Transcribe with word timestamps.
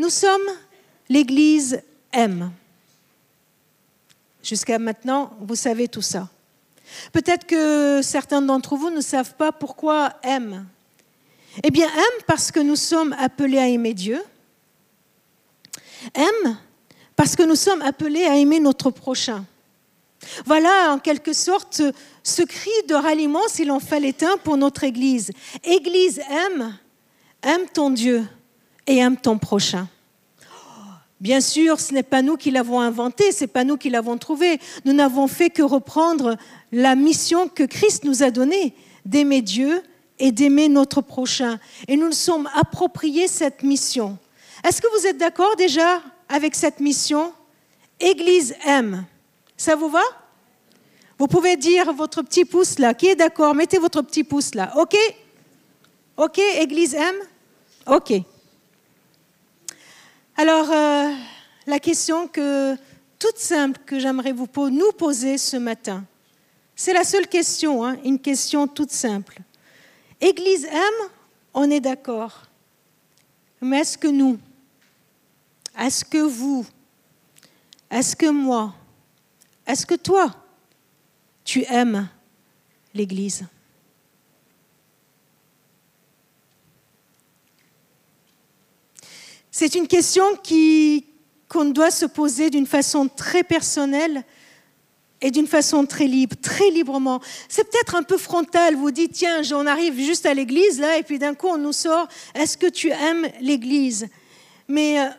Nous 0.00 0.08
sommes 0.08 0.48
l'Église 1.10 1.82
M. 2.10 2.50
Jusqu'à 4.42 4.78
maintenant, 4.78 5.36
vous 5.42 5.56
savez 5.56 5.88
tout 5.88 6.00
ça. 6.00 6.26
Peut-être 7.12 7.46
que 7.46 8.00
certains 8.02 8.40
d'entre 8.40 8.76
vous 8.76 8.88
ne 8.88 9.02
savent 9.02 9.34
pas 9.34 9.52
pourquoi 9.52 10.14
M. 10.22 10.64
Eh 11.62 11.70
bien, 11.70 11.86
M 11.86 12.24
parce 12.26 12.50
que 12.50 12.60
nous 12.60 12.76
sommes 12.76 13.14
appelés 13.18 13.58
à 13.58 13.68
aimer 13.68 13.92
Dieu. 13.92 14.22
M 16.14 16.56
parce 17.14 17.36
que 17.36 17.42
nous 17.42 17.54
sommes 17.54 17.82
appelés 17.82 18.24
à 18.24 18.36
aimer 18.36 18.58
notre 18.58 18.90
prochain. 18.90 19.44
Voilà 20.46 20.94
en 20.94 20.98
quelque 20.98 21.34
sorte 21.34 21.82
ce 22.22 22.40
cri 22.40 22.70
de 22.88 22.94
ralliement, 22.94 23.46
s'il 23.48 23.70
en 23.70 23.80
fallait 23.80 24.24
un, 24.24 24.38
pour 24.38 24.56
notre 24.56 24.82
Église. 24.82 25.30
Église, 25.62 26.20
aime, 26.30 26.78
aime 27.42 27.68
ton 27.74 27.90
Dieu 27.90 28.26
et 28.90 28.96
aime 28.96 29.16
ton 29.16 29.38
prochain. 29.38 29.86
Bien 31.20 31.40
sûr, 31.40 31.78
ce 31.78 31.94
n'est 31.94 32.02
pas 32.02 32.22
nous 32.22 32.36
qui 32.36 32.50
l'avons 32.50 32.80
inventé, 32.80 33.30
ce 33.30 33.42
n'est 33.44 33.48
pas 33.48 33.62
nous 33.62 33.76
qui 33.76 33.88
l'avons 33.88 34.18
trouvé. 34.18 34.58
Nous 34.84 34.92
n'avons 34.92 35.28
fait 35.28 35.48
que 35.48 35.62
reprendre 35.62 36.36
la 36.72 36.96
mission 36.96 37.46
que 37.46 37.62
Christ 37.62 38.02
nous 38.02 38.24
a 38.24 38.32
donnée, 38.32 38.74
d'aimer 39.04 39.42
Dieu 39.42 39.80
et 40.18 40.32
d'aimer 40.32 40.68
notre 40.68 41.02
prochain. 41.02 41.60
Et 41.86 41.96
nous 41.96 42.06
nous 42.06 42.12
sommes 42.12 42.50
appropriés 42.52 43.28
cette 43.28 43.62
mission. 43.62 44.18
Est-ce 44.66 44.82
que 44.82 44.98
vous 44.98 45.06
êtes 45.06 45.18
d'accord 45.18 45.54
déjà 45.54 46.02
avec 46.28 46.56
cette 46.56 46.80
mission? 46.80 47.32
Église 48.00 48.56
aime. 48.66 49.04
Ça 49.56 49.76
vous 49.76 49.88
va? 49.88 50.02
Vous 51.16 51.28
pouvez 51.28 51.56
dire 51.56 51.92
votre 51.92 52.22
petit 52.22 52.44
pouce 52.44 52.80
là. 52.80 52.92
Qui 52.92 53.06
est 53.06 53.14
d'accord? 53.14 53.54
Mettez 53.54 53.78
votre 53.78 54.02
petit 54.02 54.24
pouce 54.24 54.52
là. 54.56 54.72
OK? 54.76 54.96
OK, 56.16 56.38
Église 56.58 56.94
aime? 56.94 57.20
OK. 57.86 58.24
Alors, 60.42 60.70
euh, 60.70 61.12
la 61.66 61.78
question 61.78 62.26
que, 62.26 62.74
toute 63.18 63.36
simple 63.36 63.78
que 63.84 63.98
j'aimerais 63.98 64.32
vous 64.32 64.48
nous 64.70 64.90
poser 64.92 65.36
ce 65.36 65.58
matin, 65.58 66.02
c'est 66.74 66.94
la 66.94 67.04
seule 67.04 67.28
question, 67.28 67.84
hein, 67.84 67.98
une 68.06 68.18
question 68.18 68.66
toute 68.66 68.90
simple. 68.90 69.36
Église 70.18 70.64
aime, 70.64 71.10
on 71.52 71.70
est 71.70 71.80
d'accord. 71.80 72.44
Mais 73.60 73.80
est-ce 73.80 73.98
que 73.98 74.08
nous, 74.08 74.38
est-ce 75.78 76.06
que 76.06 76.22
vous, 76.22 76.64
est-ce 77.90 78.16
que 78.16 78.30
moi, 78.30 78.72
est-ce 79.66 79.84
que 79.84 79.96
toi, 79.96 80.34
tu 81.44 81.66
aimes 81.68 82.08
l'Église? 82.94 83.44
C'est 89.60 89.74
une 89.74 89.88
question 89.88 90.24
qu'on 91.46 91.66
doit 91.66 91.90
se 91.90 92.06
poser 92.06 92.48
d'une 92.48 92.66
façon 92.66 93.08
très 93.08 93.42
personnelle 93.42 94.24
et 95.20 95.30
d'une 95.30 95.46
façon 95.46 95.84
très 95.84 96.06
libre, 96.06 96.34
très 96.40 96.70
librement. 96.70 97.20
C'est 97.46 97.64
peut-être 97.64 97.94
un 97.94 98.02
peu 98.02 98.16
frontal, 98.16 98.74
vous 98.74 98.90
dites, 98.90 99.12
tiens, 99.12 99.42
on 99.52 99.66
arrive 99.66 100.00
juste 100.00 100.24
à 100.24 100.32
l'église, 100.32 100.80
là, 100.80 100.96
et 100.96 101.02
puis 101.02 101.18
d'un 101.18 101.34
coup, 101.34 101.48
on 101.48 101.58
nous 101.58 101.74
sort, 101.74 102.08
est-ce 102.34 102.56
que 102.56 102.68
tu 102.68 102.88
aimes 102.88 103.28
l'église? 103.42 104.08
Mais, 104.66 104.98
euh, 104.98 105.10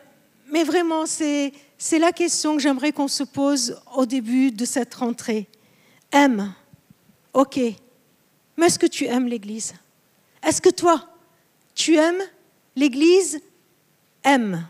mais 0.50 0.64
vraiment, 0.64 1.06
c'est, 1.06 1.52
c'est 1.78 2.00
la 2.00 2.10
question 2.10 2.56
que 2.56 2.62
j'aimerais 2.62 2.90
qu'on 2.90 3.06
se 3.06 3.22
pose 3.22 3.80
au 3.94 4.06
début 4.06 4.50
de 4.50 4.64
cette 4.64 4.92
rentrée. 4.94 5.46
Aime, 6.10 6.52
ok, 7.32 7.60
mais 8.56 8.66
est-ce 8.66 8.80
que 8.80 8.86
tu 8.86 9.04
aimes 9.04 9.28
l'église? 9.28 9.72
Est-ce 10.42 10.60
que 10.60 10.70
toi, 10.70 11.06
tu 11.76 11.94
aimes 11.94 12.22
l'église 12.74 13.40
aime. 14.24 14.66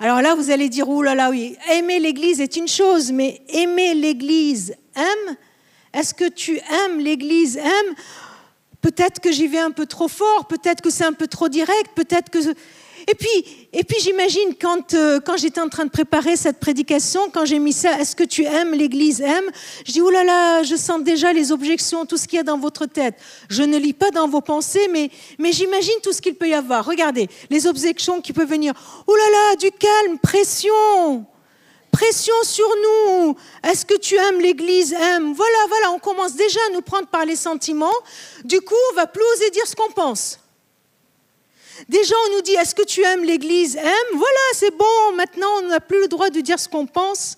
Alors 0.00 0.20
là, 0.20 0.34
vous 0.34 0.50
allez 0.50 0.68
dire, 0.68 0.88
oh 0.88 1.02
là 1.02 1.14
là, 1.14 1.30
oui, 1.30 1.56
aimer 1.70 2.00
l'Église 2.00 2.40
est 2.40 2.56
une 2.56 2.68
chose, 2.68 3.12
mais 3.12 3.40
aimer 3.48 3.94
l'Église 3.94 4.74
aime, 4.96 5.36
est-ce 5.92 6.14
que 6.14 6.28
tu 6.28 6.58
aimes 6.58 6.98
l'Église 6.98 7.56
aime? 7.56 7.94
Peut-être 8.80 9.20
que 9.20 9.30
j'y 9.30 9.46
vais 9.46 9.60
un 9.60 9.70
peu 9.70 9.86
trop 9.86 10.08
fort, 10.08 10.46
peut-être 10.48 10.80
que 10.80 10.90
c'est 10.90 11.04
un 11.04 11.12
peu 11.12 11.28
trop 11.28 11.48
direct, 11.48 11.90
peut-être 11.94 12.30
que... 12.30 12.38
Et 13.08 13.14
puis, 13.14 13.68
et 13.72 13.84
puis 13.84 13.96
j'imagine 14.00 14.54
quand, 14.60 14.94
euh, 14.94 15.18
quand 15.20 15.36
j'étais 15.36 15.60
en 15.60 15.68
train 15.68 15.84
de 15.84 15.90
préparer 15.90 16.36
cette 16.36 16.60
prédication, 16.60 17.30
quand 17.30 17.44
j'ai 17.44 17.58
mis 17.58 17.72
ça, 17.72 17.98
est-ce 18.00 18.14
que 18.14 18.24
tu 18.24 18.44
aimes, 18.44 18.72
l'Église 18.72 19.20
aime? 19.20 19.50
Je 19.86 19.92
dis, 19.92 20.00
oh 20.00 20.10
là 20.10 20.24
là, 20.24 20.62
je 20.62 20.76
sens 20.76 21.02
déjà 21.02 21.32
les 21.32 21.52
objections, 21.52 22.06
tout 22.06 22.16
ce 22.16 22.28
qu'il 22.28 22.36
y 22.36 22.40
a 22.40 22.44
dans 22.44 22.58
votre 22.58 22.86
tête. 22.86 23.14
Je 23.48 23.62
ne 23.62 23.76
lis 23.76 23.92
pas 23.92 24.10
dans 24.10 24.28
vos 24.28 24.40
pensées, 24.40 24.88
mais, 24.90 25.10
mais 25.38 25.52
j'imagine 25.52 25.94
tout 26.02 26.12
ce 26.12 26.22
qu'il 26.22 26.34
peut 26.34 26.48
y 26.48 26.54
avoir. 26.54 26.84
Regardez, 26.84 27.28
les 27.50 27.66
objections 27.66 28.20
qui 28.20 28.32
peuvent 28.32 28.48
venir. 28.48 28.72
Oh 29.06 29.16
là 29.16 29.30
là, 29.30 29.56
du 29.56 29.70
calme, 29.72 30.18
pression, 30.18 31.26
pression 31.90 32.34
sur 32.44 32.68
nous. 32.68 33.36
Est-ce 33.64 33.84
que 33.84 33.98
tu 33.98 34.16
aimes 34.16 34.40
l'Église 34.40 34.92
aime? 34.92 35.32
Voilà, 35.32 35.58
voilà, 35.68 35.90
on 35.92 35.98
commence 35.98 36.34
déjà 36.34 36.60
à 36.68 36.74
nous 36.74 36.82
prendre 36.82 37.08
par 37.08 37.24
les 37.24 37.36
sentiments. 37.36 37.90
Du 38.44 38.60
coup, 38.60 38.74
on 38.92 38.94
va 38.94 39.06
plus 39.06 39.24
oser 39.34 39.50
dire 39.50 39.66
ce 39.66 39.74
qu'on 39.74 39.90
pense. 39.90 40.38
Déjà, 41.88 42.14
on 42.26 42.36
nous 42.36 42.42
dit, 42.42 42.52
est-ce 42.52 42.74
que 42.74 42.84
tu 42.84 43.02
aimes 43.02 43.24
l'Église? 43.24 43.76
Aime, 43.76 44.14
voilà, 44.14 44.40
c'est 44.54 44.76
bon, 44.76 45.16
maintenant 45.16 45.48
on 45.58 45.68
n'a 45.68 45.80
plus 45.80 46.00
le 46.00 46.08
droit 46.08 46.30
de 46.30 46.40
dire 46.40 46.58
ce 46.58 46.68
qu'on 46.68 46.86
pense. 46.86 47.36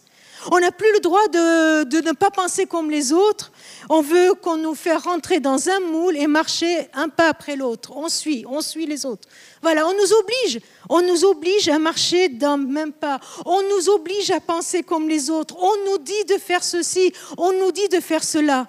On 0.51 0.61
n'a 0.61 0.73
plus 0.73 0.93
le 0.93 1.01
droit 1.01 1.27
de, 1.29 2.01
ne 2.01 2.13
pas 2.13 2.31
penser 2.31 2.67
comme 2.67 2.91
les 2.91 3.13
autres. 3.13 3.51
On 3.89 4.03
veut 4.03 4.35
qu'on 4.35 4.57
nous 4.57 4.75
fasse 4.75 5.03
rentrer 5.03 5.41
dans 5.41 5.69
un 5.69 5.81
moule 5.81 6.17
et 6.17 6.27
marcher 6.27 6.89
un 6.93 7.09
pas 7.09 7.29
après 7.29 7.57
l'autre. 7.57 7.93
On 7.97 8.09
suit, 8.09 8.45
on 8.47 8.61
suit 8.61 8.87
les 8.87 9.07
autres. 9.07 9.27
Voilà, 9.63 9.87
on 9.87 9.95
nous 9.95 10.13
oblige. 10.13 10.61
On 10.91 11.01
nous 11.01 11.25
oblige 11.25 11.69
à 11.69 11.79
marcher 11.79 12.29
d'un 12.29 12.59
même 12.59 12.93
pas. 12.93 13.21
On 13.47 13.63
nous 13.63 13.89
oblige 13.89 14.31
à 14.31 14.41
penser 14.41 14.83
comme 14.83 15.09
les 15.09 15.31
autres. 15.31 15.57
On 15.59 15.91
nous 15.91 15.99
dit 15.99 16.25
de 16.29 16.35
faire 16.35 16.63
ceci. 16.63 17.13
On 17.39 17.53
nous 17.53 17.73
dit 17.73 17.89
de 17.89 18.01
faire 18.01 18.23
cela. 18.23 18.69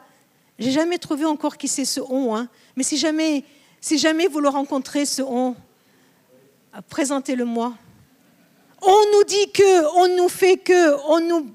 J'ai 0.57 0.71
jamais 0.71 0.97
trouvé 0.97 1.25
encore 1.25 1.57
qui 1.57 1.67
c'est 1.67 1.83
ce 1.83 1.99
on, 1.99 2.33
hein. 2.33 2.47
mais 2.77 2.83
si 2.83 2.97
jamais, 2.97 3.43
si 3.85 3.99
jamais 3.99 4.25
vous 4.25 4.39
le 4.39 4.49
rencontrez, 4.49 5.05
ce 5.05 5.21
on, 5.21 5.55
présentez-le-moi. 6.89 7.71
On 8.81 9.01
nous 9.13 9.23
dit 9.25 9.51
que, 9.51 9.97
on 9.97 10.17
nous 10.17 10.27
fait 10.27 10.57
que, 10.57 10.95
on 11.07 11.19
nous... 11.19 11.51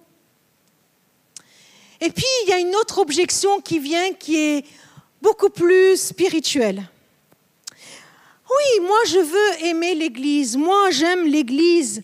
Et 2.00 2.08
puis, 2.08 2.24
il 2.44 2.50
y 2.50 2.52
a 2.52 2.60
une 2.60 2.76
autre 2.76 2.98
objection 2.98 3.60
qui 3.60 3.80
vient 3.80 4.12
qui 4.12 4.36
est 4.36 4.64
beaucoup 5.20 5.50
plus 5.50 5.96
spirituelle. 5.96 6.88
Oui, 7.68 8.86
moi, 8.86 8.98
je 9.08 9.18
veux 9.18 9.66
aimer 9.66 9.96
l'Église. 9.96 10.56
Moi, 10.56 10.90
j'aime 10.92 11.26
l'Église. 11.26 12.00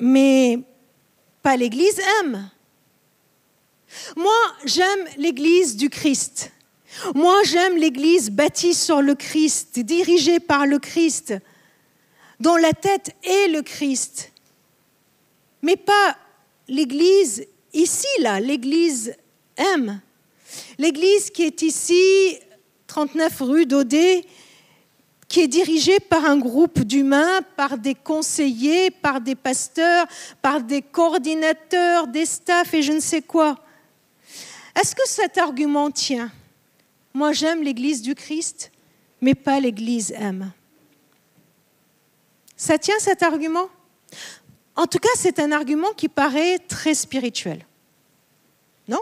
Mais 0.00 0.58
pas 1.44 1.56
l'Église 1.56 2.00
aime. 2.20 2.50
Moi, 4.16 4.40
j'aime 4.64 5.06
l'Église 5.16 5.76
du 5.76 5.88
Christ. 5.90 6.50
Moi, 7.14 7.42
j'aime 7.44 7.76
l'Église 7.76 8.30
bâtie 8.30 8.74
sur 8.74 9.02
le 9.02 9.14
Christ, 9.14 9.78
dirigée 9.78 10.40
par 10.40 10.66
le 10.66 10.78
Christ 10.78 11.34
dont 12.40 12.56
la 12.56 12.72
tête 12.72 13.14
est 13.22 13.48
le 13.48 13.62
Christ, 13.62 14.32
mais 15.62 15.76
pas 15.76 16.16
l'Église 16.68 17.46
ici, 17.72 18.06
là, 18.20 18.40
l'Église 18.40 19.14
M. 19.56 20.00
L'Église 20.78 21.30
qui 21.30 21.42
est 21.42 21.62
ici, 21.62 22.38
39 22.86 23.40
rue 23.40 23.66
d'Odé, 23.66 24.24
qui 25.26 25.40
est 25.40 25.48
dirigée 25.48 26.00
par 26.00 26.24
un 26.24 26.38
groupe 26.38 26.80
d'humains, 26.80 27.40
par 27.56 27.76
des 27.76 27.94
conseillers, 27.94 28.90
par 28.90 29.20
des 29.20 29.34
pasteurs, 29.34 30.06
par 30.40 30.62
des 30.62 30.80
coordinateurs, 30.80 32.06
des 32.06 32.24
staffs 32.24 32.72
et 32.72 32.82
je 32.82 32.92
ne 32.92 33.00
sais 33.00 33.20
quoi. 33.20 33.56
Est-ce 34.80 34.94
que 34.94 35.06
cet 35.06 35.36
argument 35.36 35.90
tient? 35.90 36.30
Moi 37.18 37.32
j'aime 37.32 37.64
l'Église 37.64 38.00
du 38.00 38.14
Christ, 38.14 38.70
mais 39.20 39.34
pas 39.34 39.58
l'Église 39.58 40.12
M. 40.12 40.52
Ça 42.56 42.78
tient 42.78 42.94
cet 43.00 43.24
argument? 43.24 43.66
En 44.76 44.86
tout 44.86 45.00
cas, 45.00 45.08
c'est 45.16 45.40
un 45.40 45.50
argument 45.50 45.90
qui 45.96 46.08
paraît 46.08 46.60
très 46.60 46.94
spirituel. 46.94 47.66
Non? 48.86 49.00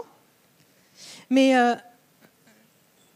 Mais 1.29 1.55
euh, 1.55 1.75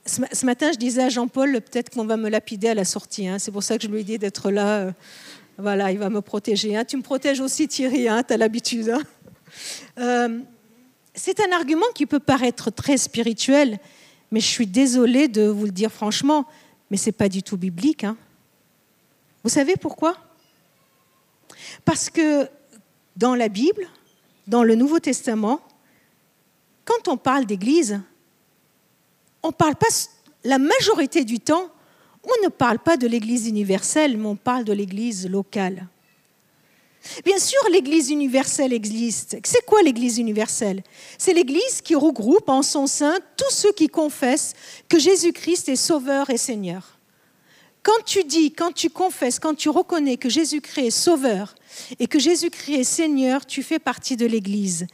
ce, 0.06 0.46
matin, 0.46 0.72
je 0.72 0.78
disais 0.78 1.02
à 1.02 1.10
Jean-Paul, 1.10 1.60
peut-être 1.62 1.90
qu'on 1.90 2.06
va 2.06 2.16
me 2.16 2.30
lapider 2.30 2.68
à 2.68 2.76
la 2.76 2.86
sortie. 2.86 3.28
Hein. 3.28 3.40
C'est 3.40 3.52
pour 3.52 3.64
ça 3.64 3.80
que 3.80 3.84
je 3.84 3.88
lui 3.88 4.02
ai 4.02 4.04
dit 4.04 4.20
d'être 4.20 4.52
là. 4.52 4.82
Euh, 4.82 4.92
voilà, 5.58 5.92
il 5.92 5.98
va 5.98 6.12
me 6.12 6.22
protéger. 6.22 6.78
Hein. 6.78 6.86
Tu 6.86 6.96
me 6.96 7.02
protèges 7.02 7.40
aussi, 7.40 7.68
Thierry, 7.68 8.08
hein, 8.08 8.22
tu 8.22 8.36
as 8.36 8.38
l'habitude. 8.38 8.96
Euh, 9.98 10.40
c'est 11.16 11.40
un 11.40 11.52
argument 11.52 11.88
qui 11.96 12.06
peut 12.06 12.20
paraître 12.20 12.70
très 12.70 12.98
spirituel, 12.98 13.80
mais 14.32 14.40
je 14.40 14.48
suis 14.48 14.68
désolée 14.68 15.28
de 15.28 15.48
vous 15.48 15.66
le 15.66 15.72
dire 15.72 15.92
franchement, 15.92 16.48
mais 16.90 16.98
ce 16.98 17.08
n'est 17.08 17.14
pas 17.14 17.30
du 17.30 17.44
tout 17.44 17.58
biblique. 17.58 18.06
Vous 19.44 19.50
savez 19.50 19.76
pourquoi? 19.76 20.16
Parce 21.84 22.10
que 22.10 22.48
dans 23.16 23.36
la 23.36 23.50
Bible, 23.50 23.88
dans 24.48 24.64
le 24.64 24.76
Nouveau 24.76 25.00
Testament, 25.00 25.60
quand 26.86 27.08
on 27.08 27.18
parle 27.18 27.46
d'Église, 27.46 28.02
on 29.44 29.52
parle 29.52 29.76
pas, 29.76 29.88
la 30.44 30.58
majorité 30.58 31.24
du 31.24 31.40
temps, 31.40 31.70
on 32.24 32.44
ne 32.44 32.50
parle 32.50 32.80
pas 32.80 32.98
de 32.98 33.08
l'Église 33.08 33.48
universelle, 33.48 34.18
mais 34.18 34.28
on 34.28 34.36
parle 34.36 34.64
de 34.64 34.74
l'Église 34.74 35.28
locale. 35.28 35.88
Bien 37.26 37.40
sûr, 37.40 37.60
l'Église 37.72 38.10
universelle 38.10 38.74
existe. 38.74 39.38
C'est 39.44 39.66
quoi 39.66 39.82
l'Église 39.82 40.18
universelle? 40.18 40.84
C'est 41.18 41.34
l'Église 41.34 41.82
qui 41.84 41.96
regroupe 41.96 42.50
en 42.50 42.62
son 42.62 42.88
sein 42.88 43.18
tous 43.38 43.54
ceux 43.54 43.72
qui 43.72 43.88
confessent 43.88 44.54
que 44.88 45.00
Jésus-Christ 45.00 45.70
est 45.70 45.76
Sauveur 45.76 46.30
et 46.30 46.38
Seigneur. 46.38 47.00
Quand 47.84 48.04
tu 48.06 48.24
dis, 48.24 48.52
quand 48.52 48.72
tu 48.72 48.92
confesses, 48.92 49.40
quand 49.40 49.56
tu 49.56 49.70
reconnais 49.70 50.18
que 50.18 50.30
Jésus-Christ 50.30 50.86
est 50.86 50.92
Sauveur 50.92 51.56
et 52.00 52.06
que 52.06 52.20
Jésus-Christ 52.20 52.80
est 52.80 52.84
Seigneur, 52.84 53.46
tu 53.46 53.64
fais 53.64 53.80
partie 53.80 54.16
de 54.16 54.28
l'Église. 54.28 54.86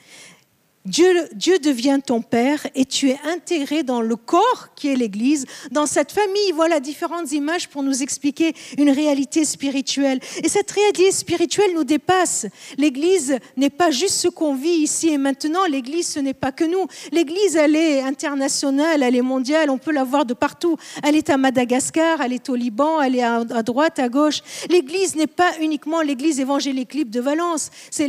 Dieu, 0.87 1.59
devient 1.59 1.99
ton 2.05 2.21
Père 2.21 2.65
et 2.73 2.85
tu 2.85 3.09
es 3.09 3.19
intégré 3.25 3.83
dans 3.83 4.01
le 4.01 4.15
corps 4.15 4.69
qui 4.75 4.87
est 4.87 4.95
l'Église, 4.95 5.45
dans 5.71 5.85
cette 5.85 6.11
famille. 6.11 6.51
Voilà 6.53 6.79
différentes 6.79 7.31
images 7.33 7.67
pour 7.67 7.83
nous 7.83 8.01
expliquer 8.03 8.53
une 8.77 8.89
réalité 8.89 9.43
spirituelle. 9.43 10.19
Et 10.43 10.49
cette 10.49 10.71
réalité 10.71 11.11
spirituelle 11.11 11.71
nous 11.75 11.83
dépasse. 11.83 12.45
L'Église 12.77 13.37
n'est 13.57 13.69
pas 13.69 13.91
juste 13.91 14.15
ce 14.15 14.27
qu'on 14.29 14.55
vit 14.55 14.69
ici 14.69 15.09
et 15.09 15.17
maintenant. 15.17 15.65
L'Église, 15.69 16.07
ce 16.07 16.19
n'est 16.19 16.33
pas 16.33 16.53
que 16.53 16.63
nous. 16.63 16.87
L'Église, 17.11 17.57
elle 17.57 17.75
est 17.75 18.01
internationale, 18.01 19.03
elle 19.03 19.15
est 19.15 19.21
mondiale, 19.21 19.69
on 19.69 19.77
peut 19.77 19.91
la 19.91 20.05
voir 20.05 20.25
de 20.25 20.33
partout. 20.33 20.77
Elle 21.03 21.15
est 21.15 21.29
à 21.29 21.37
Madagascar, 21.37 22.21
elle 22.21 22.33
est 22.33 22.49
au 22.49 22.55
Liban, 22.55 23.01
elle 23.01 23.15
est 23.15 23.23
à 23.23 23.43
droite, 23.43 23.99
à 23.99 24.07
gauche. 24.07 24.41
L'Église 24.69 25.15
n'est 25.15 25.27
pas 25.27 25.51
uniquement 25.59 26.01
l'Église 26.01 26.39
évangélique 26.39 26.93
libre 26.93 27.11
de 27.11 27.19
Valence. 27.19 27.71
C'est 27.91 28.07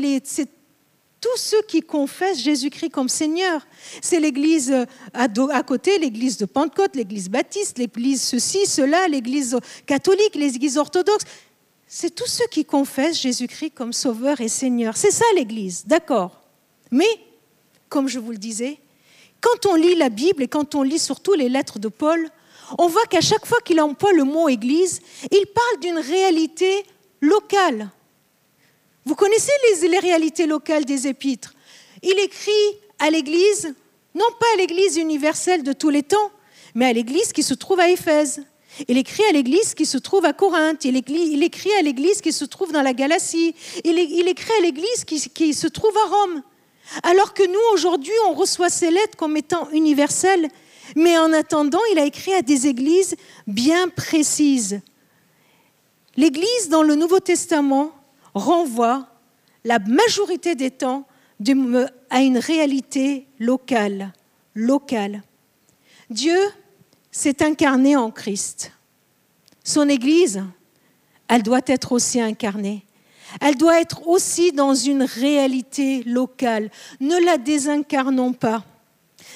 tous 1.20 1.37
ceux 1.37 1.62
qui 1.62 1.81
confessent 1.82 2.41
Jésus-Christ 2.41 2.91
comme 2.91 3.09
Seigneur. 3.09 3.67
C'est 4.00 4.20
l'église 4.20 4.70
euh, 4.70 4.85
à, 5.12 5.62
côté, 5.62 5.99
l'église 5.99 6.37
de 6.37 6.47
Pentecôte, 6.47 6.94
l'église 6.94 7.29
baptiste, 7.29 7.79
l'église 7.79 8.23
ceci, 8.23 8.67
cela, 8.67 9.09
l'église 9.09 9.59
catholique, 9.87 10.35
l'église 10.35 10.79
orthodoxe. 10.79 11.25
C'est 11.87 12.15
tous 12.15 12.26
ceux 12.26 12.47
qui 12.50 12.65
confessent 12.65 13.20
Jésus-Christ 13.20 13.73
comme 13.75 13.93
Sauveur 13.93 14.41
et 14.41 14.49
Seigneur. 14.49 14.97
C'est 14.97 15.11
ça 15.11 15.25
l'église, 15.35 15.85
d'accord. 15.87 16.43
Mais, 16.91 17.09
comme 17.88 18.09
je 18.09 18.19
vous 18.19 18.32
le 18.32 18.38
disais, 18.38 18.79
quand 19.41 19.67
on 19.67 19.75
lit 19.75 19.94
la 19.94 20.11
Bible 20.11 20.43
et 20.43 20.49
quand 20.49 20.75
on 20.75 20.82
lit 20.82 20.99
surtout 20.99 21.35
les 21.35 21.49
lettres 21.49 21.79
de 21.79 21.88
Paul, 21.88 22.29
on 22.79 22.88
voit 22.88 23.06
qu'à 23.06 23.20
chaque 23.20 23.47
fois 23.47 23.59
qu'il 23.65 23.81
emploie 23.81 24.12
le 24.12 24.25
mot 24.25 24.49
Église, 24.49 25.00
il 25.31 25.47
parle 25.47 25.81
d'une 25.81 25.99
réalité 25.99 26.85
locale, 27.20 27.91
vous 29.08 29.14
connaissez 29.14 29.52
les, 29.88 29.99
réalités 29.99 30.44
locales 30.44 30.84
des 30.84 31.06
épîtres. 31.06 31.55
Il 32.02 32.19
écrit 32.19 32.50
à 32.99 33.08
l'Église, 33.08 33.75
non 34.14 34.26
pas 34.38 34.46
à 34.52 34.56
l'Église 34.58 34.99
universelle 34.99 35.62
de 35.62 35.72
tous 35.72 35.88
les 35.88 36.02
temps, 36.02 36.31
mais 36.75 36.84
à 36.84 36.93
l'Église 36.93 37.32
qui 37.32 37.43
se 37.43 37.55
trouve 37.55 37.81
à 37.81 37.88
Éphèse. 37.88 38.43
Il 38.87 38.99
écrit 38.99 39.22
à 39.31 39.32
l'Église 39.32 39.72
qui 39.72 39.87
se 39.87 39.96
trouve 39.96 40.26
à 40.26 40.34
Corinthe. 40.34 40.84
Il 40.84 40.94
écrit, 40.94 41.72
à 41.78 41.82
l'Église 41.82 42.20
qui 42.20 42.34
se 42.34 42.44
trouve 42.44 42.70
dans 42.70 42.82
la 42.82 42.93
Galatie. 42.93 43.55
Il, 43.82 43.99
écrit 43.99 44.52
à 44.58 44.60
l'Église 44.60 45.06
qui, 45.06 45.19
qui 45.31 45.55
se 45.55 45.69
trouve 45.69 45.96
à 45.96 46.08
Rome. 46.14 46.43
Alors 47.02 47.32
que 47.32 47.44
nous, 47.44 47.72
aujourd'hui, 47.72 48.12
on 48.26 48.34
reçoit 48.34 48.69
ces 48.69 48.90
lettres 48.90 49.16
comme 49.16 49.38
étant 49.38 49.70
universelles. 49.70 50.49
Mais 50.96 51.16
en 51.16 51.32
attendant, 51.32 51.81
il 51.93 51.99
a 51.99 52.05
écrit 52.05 52.34
à 52.34 52.43
des 52.43 52.66
églises 52.66 53.16
bien 53.46 53.88
précises. 53.88 54.82
L'Église 56.19 56.69
dans 56.69 56.82
le 56.82 56.94
Nouveau 56.94 57.20
Testament 57.20 57.94
renvoie 58.34 59.08
la 59.64 59.78
majorité 59.78 60.54
des 60.54 60.70
temps 60.70 61.06
à 62.10 62.22
une 62.22 62.38
réalité 62.38 63.26
locale, 63.38 64.12
locale. 64.54 65.22
Dieu 66.10 66.38
s'est 67.10 67.42
incarné 67.42 67.96
en 67.96 68.10
Christ. 68.10 68.72
Son 69.62 69.88
Église, 69.88 70.42
elle 71.28 71.42
doit 71.42 71.60
être 71.66 71.92
aussi 71.92 72.20
incarnée. 72.20 72.84
Elle 73.40 73.56
doit 73.56 73.80
être 73.80 74.06
aussi 74.08 74.52
dans 74.52 74.74
une 74.74 75.02
réalité 75.02 76.02
locale. 76.04 76.70
Ne 77.00 77.22
la 77.24 77.36
désincarnons 77.36 78.32
pas. 78.32 78.64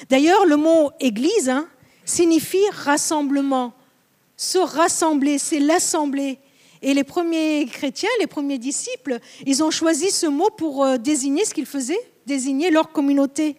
D'ailleurs, 0.09 0.45
le 0.45 0.57
mot 0.57 0.91
Église 0.99 1.49
hein, 1.49 1.67
signifie 2.03 2.67
rassemblement. 2.71 3.73
Se 4.35 4.57
rassembler, 4.57 5.37
c'est 5.37 5.59
l'assembler. 5.59 6.39
Et 6.83 6.93
les 6.93 7.05
premiers 7.05 7.65
chrétiens, 7.65 8.09
les 8.19 8.27
premiers 8.27 8.57
disciples, 8.57 9.19
ils 9.45 9.63
ont 9.63 9.71
choisi 9.71 10.11
ce 10.11 10.25
mot 10.25 10.49
pour 10.49 10.83
euh, 10.83 10.97
désigner 10.97 11.45
ce 11.45 11.53
qu'ils 11.53 11.65
faisaient, 11.65 11.97
désigner 12.25 12.71
leur 12.71 12.91
communauté. 12.91 13.55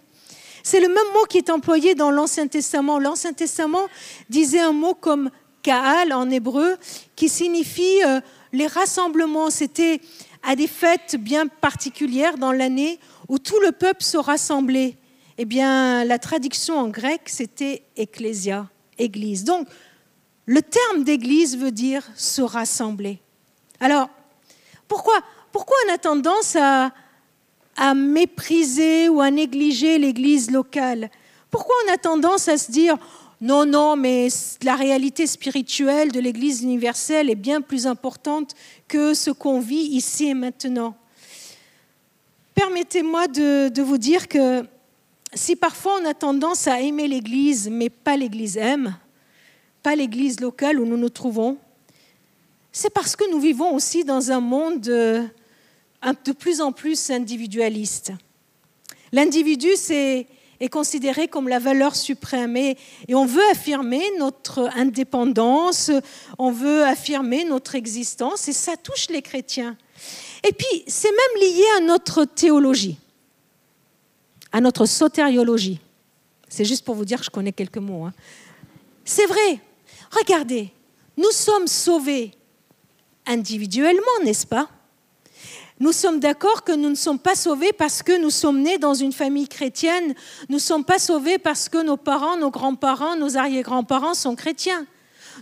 C'est 0.63 0.79
le 0.79 0.89
même 0.89 1.13
mot 1.15 1.25
qui 1.27 1.39
est 1.39 1.49
employé 1.49 1.95
dans 1.95 2.11
l'Ancien 2.11 2.47
Testament. 2.47 2.99
L'Ancien 2.99 3.33
Testament 3.33 3.87
disait 4.29 4.61
un 4.61 4.73
mot 4.73 4.95
comme 4.95 5.31
Kaal 5.63 6.13
en 6.13 6.29
hébreu, 6.29 6.77
qui 7.17 7.31
signifie 7.31 8.05
euh, 8.05 8.21
les 8.53 8.67
rassemblements. 8.67 9.49
C'était 9.49 10.03
à 10.43 10.55
des 10.55 10.67
fêtes 10.67 11.17
bien 11.19 11.47
particulières 11.47 12.37
dans 12.37 12.53
l'année 12.53 13.01
où 13.31 13.39
tout 13.39 13.59
le 13.61 13.73
peuple 13.73 14.03
se 14.03 14.19
rassemblait. 14.19 14.97
Eh 15.39 15.47
bien, 15.47 16.05
la 16.05 16.19
traduction 16.19 16.79
en 16.79 16.89
grec, 16.89 17.23
c'était 17.25 17.85
ecclésia, 17.97 18.69
église. 18.99 19.45
Donc, 19.45 19.67
le 20.47 20.61
terme 20.61 21.05
d'église 21.05 21.57
veut 21.57 21.71
dire 21.71 22.03
se 22.17 22.43
rassembler. 22.43 23.19
Alors, 23.81 24.09
pourquoi, 24.89 25.21
pourquoi 25.53 25.77
on 25.87 25.95
a 25.95 25.99
tendance 25.99 26.57
à, 26.57 26.93
mépriser 27.95 29.09
ou 29.09 29.21
à 29.21 29.31
négliger 29.31 29.99
l'église 29.99 30.51
locale? 30.51 31.11
Pourquoi 31.51 31.75
on 31.87 31.93
a 31.93 31.97
tendance 31.97 32.49
à 32.49 32.59
se 32.59 32.71
dire 32.71 32.97
non, 33.41 33.67
non, 33.67 33.97
mais 33.97 34.29
la 34.63 34.77
réalité 34.77 35.27
spirituelle 35.27 36.13
de 36.13 36.21
l'église 36.21 36.63
universelle 36.63 37.31
est 37.31 37.35
bien 37.35 37.61
plus 37.61 37.87
importante 37.87 38.55
que 38.87 39.13
ce 39.13 39.31
qu'on 39.31 39.61
vit 39.61 39.77
ici 39.77 40.29
et 40.29 40.35
maintenant? 40.35 40.95
Permettez-moi 42.55 43.27
de, 43.27 43.69
de 43.69 43.83
vous 43.83 43.99
dire 43.99 44.29
que 44.29 44.65
si 45.35 45.57
parfois 45.57 45.99
on 46.01 46.07
a 46.07 46.15
tendance 46.15 46.69
à 46.69 46.81
aimer 46.81 47.09
l'église, 47.09 47.69
mais 47.69 47.91
pas 47.91 48.17
l'église 48.17 48.57
aime, 48.57 48.97
pas 49.85 49.95
l'église 49.95 50.41
locale 50.41 50.81
où 50.81 50.87
nous 50.87 50.97
nous 50.97 51.11
trouvons, 51.11 51.59
c'est 52.73 52.91
parce 52.91 53.15
que 53.15 53.31
nous 53.31 53.39
vivons 53.39 53.75
aussi 53.75 54.03
dans 54.03 54.33
un 54.33 54.41
monde 54.41 54.89
euh, 54.89 55.23
de 56.25 56.33
plus 56.33 56.63
en 56.63 56.73
plus 56.73 57.11
individualiste. 57.11 58.13
L'individu 59.13 59.69
est, 59.91 60.27
est 60.59 60.69
considéré 60.71 61.29
comme 61.29 61.49
la 61.49 61.59
valeur 61.59 61.95
suprême 61.95 62.57
et, 62.57 62.77
on 63.11 63.27
veut 63.27 63.47
affirmer 63.53 64.03
notre 64.19 64.71
indépendance, 64.75 65.91
on 66.39 66.51
veut 66.51 66.85
affirmer 66.85 67.45
notre 67.45 67.75
existence 67.75 68.49
et 68.49 68.55
ça 68.55 68.79
touche 68.79 69.09
les 69.11 69.21
chrétiens. 69.21 69.77
Et 70.49 70.53
puis, 70.53 70.83
c'est 70.87 71.11
même 71.11 71.43
lié 71.43 71.65
à 71.77 71.81
notre 71.81 72.25
théologie, 72.25 72.97
à 74.51 74.63
notre 74.63 74.87
sotériologie. 74.87 75.79
C'est 76.49 76.65
juste 76.65 76.87
pour 76.87 76.95
vous 76.95 77.05
dire 77.05 77.19
que 77.19 77.25
je 77.27 77.31
connais 77.31 77.53
quelques 77.53 77.79
mots. 77.79 78.07
Hein. 78.07 78.15
C'est 79.05 79.27
vrai, 79.27 79.61
Regardez, 80.17 80.73
nous 81.17 81.31
sommes 81.31 81.67
sauvés 81.67 82.33
individuellement, 83.27 84.03
n'est-ce 84.23 84.47
pas? 84.47 84.69
Nous 85.81 85.93
sommes 85.93 86.21
d'accord 86.21 86.63
que 86.63 86.73
nous 86.73 86.89
ne 86.89 86.95
sommes 86.95 87.19
pas 87.19 87.35
sauvés 87.35 87.73
parce 87.73 88.03
que 88.03 88.17
nous 88.17 88.31
sommes 88.31 88.63
nés 88.63 88.79
dans 88.79 88.95
une 88.95 89.13
famille 89.13 89.49
chrétienne. 89.49 90.15
Nous 90.49 90.57
ne 90.57 90.61
sommes 90.61 90.85
pas 90.85 91.01
sauvés 91.01 91.39
parce 91.39 91.69
que 91.69 91.83
nos 91.83 91.97
parents, 91.97 92.37
nos 92.37 92.51
grands-parents, 92.51 93.17
nos 93.17 93.37
arrière-grands-parents 93.37 94.15
sont 94.15 94.37
chrétiens. 94.37 94.87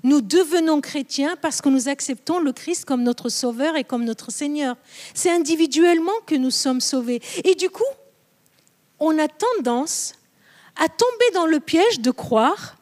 Nous 0.04 0.22
devenons 0.22 0.80
chrétiens 0.80 1.36
parce 1.42 1.60
que 1.60 1.68
nous 1.68 1.88
acceptons 1.88 2.38
le 2.38 2.52
Christ 2.52 2.86
comme 2.86 3.02
notre 3.02 3.28
Sauveur 3.28 3.76
et 3.76 3.84
comme 3.84 4.04
notre 4.04 4.32
Seigneur. 4.32 4.76
C'est 5.12 5.30
individuellement 5.30 6.12
que 6.26 6.34
nous 6.34 6.50
sommes 6.50 6.80
sauvés. 6.80 7.20
Et 7.44 7.54
du 7.54 7.68
coup, 7.68 7.84
on 8.98 9.18
a 9.18 9.28
tendance 9.28 10.14
à 10.76 10.88
tomber 10.88 11.30
dans 11.34 11.46
le 11.46 11.60
piège 11.60 12.00
de 12.00 12.10
croire 12.10 12.76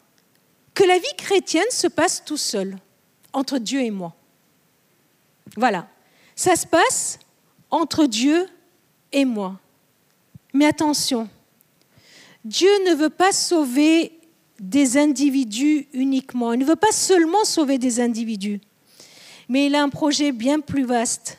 que 0.75 0.85
la 0.85 0.99
vie 0.99 1.17
chrétienne 1.17 1.71
se 1.71 1.87
passe 1.87 2.23
tout 2.25 2.37
seul, 2.37 2.77
entre 3.33 3.59
Dieu 3.59 3.81
et 3.81 3.91
moi. 3.91 4.15
Voilà, 5.57 5.89
ça 6.35 6.57
se 6.57 6.67
passe 6.67 7.19
entre 7.71 8.07
Dieu 8.07 8.47
et 9.13 9.25
moi. 9.25 9.59
Mais 10.53 10.67
attention, 10.67 11.29
Dieu 12.45 12.71
ne 12.89 12.95
veut 12.95 13.11
pas 13.11 13.33
sauver 13.33 14.13
des 14.59 14.99
individus 14.99 15.89
uniquement, 15.93 16.53
il 16.53 16.61
ne 16.61 16.65
veut 16.65 16.77
pas 16.77 16.93
seulement 16.93 17.45
sauver 17.45 17.79
des 17.79 18.01
individus, 18.01 18.61
mais 19.49 19.67
il 19.67 19.75
a 19.75 19.83
un 19.83 19.89
projet 19.89 20.33
bien 20.33 20.61
plus 20.61 20.85
vaste. 20.85 21.39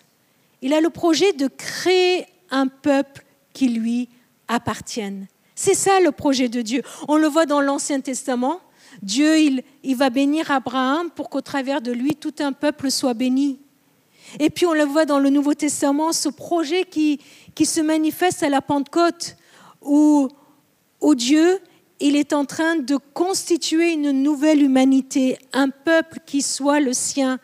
Il 0.61 0.73
a 0.73 0.81
le 0.81 0.89
projet 0.89 1.33
de 1.33 1.47
créer 1.47 2.25
un 2.51 2.67
peuple 2.67 3.25
qui 3.53 3.69
lui 3.69 4.09
appartienne. 4.47 5.27
C'est 5.55 5.73
ça 5.73 5.99
le 5.99 6.11
projet 6.11 6.49
de 6.49 6.61
Dieu. 6.61 6.83
On 7.07 7.17
le 7.17 7.27
voit 7.27 7.45
dans 7.45 7.61
l'Ancien 7.61 7.99
Testament. 7.99 8.61
Dieu, 9.01 9.63
il, 9.83 9.95
va 9.95 10.09
bénir 10.09 10.51
Abraham 10.51 11.09
pour 11.09 11.29
qu'au 11.29 11.41
travers 11.41 11.81
de 11.81 11.91
lui, 11.91 12.15
tout 12.15 12.33
un 12.39 12.53
peuple 12.53 12.91
soit 12.91 13.13
béni. 13.13 13.59
Et 14.39 14.49
puis 14.49 14.65
on 14.65 14.73
le 14.73 14.83
voit 14.83 15.05
dans 15.05 15.19
le 15.19 15.29
Nouveau 15.29 15.53
Testament, 15.53 16.13
ce 16.13 16.29
projet 16.29 16.85
qui, 16.85 17.19
se 17.63 17.81
manifeste 17.81 18.43
à 18.43 18.49
la 18.49 18.61
Pentecôte, 18.61 19.35
où, 19.81 20.29
où 21.01 21.15
Dieu, 21.15 21.59
il 21.99 22.15
est 22.15 22.33
en 22.33 22.45
train 22.45 22.75
de 22.75 22.97
constituer 23.13 23.93
une 23.93 24.11
nouvelle 24.11 24.61
humanité, 24.61 25.37
un 25.53 25.69
peuple 25.69 26.19
qui 26.25 26.41
soit 26.41 26.79
le 26.79 26.93
sien. 26.93 27.39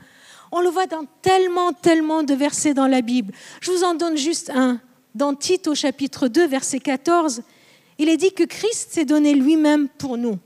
On 0.51 0.61
le 0.61 0.69
voit 0.69 0.87
dans 0.87 1.05
tellement, 1.21 1.73
tellement 1.73 2.23
de 2.23 2.33
versets 2.33 2.73
dans 2.73 2.87
la 2.87 3.01
Bible. 3.01 3.33
Je 3.61 3.71
vous 3.71 3.83
en 3.83 3.95
donne 3.95 4.17
juste 4.17 4.49
un. 4.49 4.79
Dans 5.13 5.33
Tite 5.33 5.67
au 5.67 5.75
chapitre 5.75 6.27
2, 6.27 6.47
verset 6.47 6.79
14, 6.79 7.41
il 7.97 8.09
est 8.09 8.17
dit 8.17 8.31
que 8.31 8.43
Christ 8.43 8.91
s'est 8.91 9.05
donné 9.05 9.33
lui-même 9.33 9.87
pour 9.87 10.17
nous. 10.17 10.37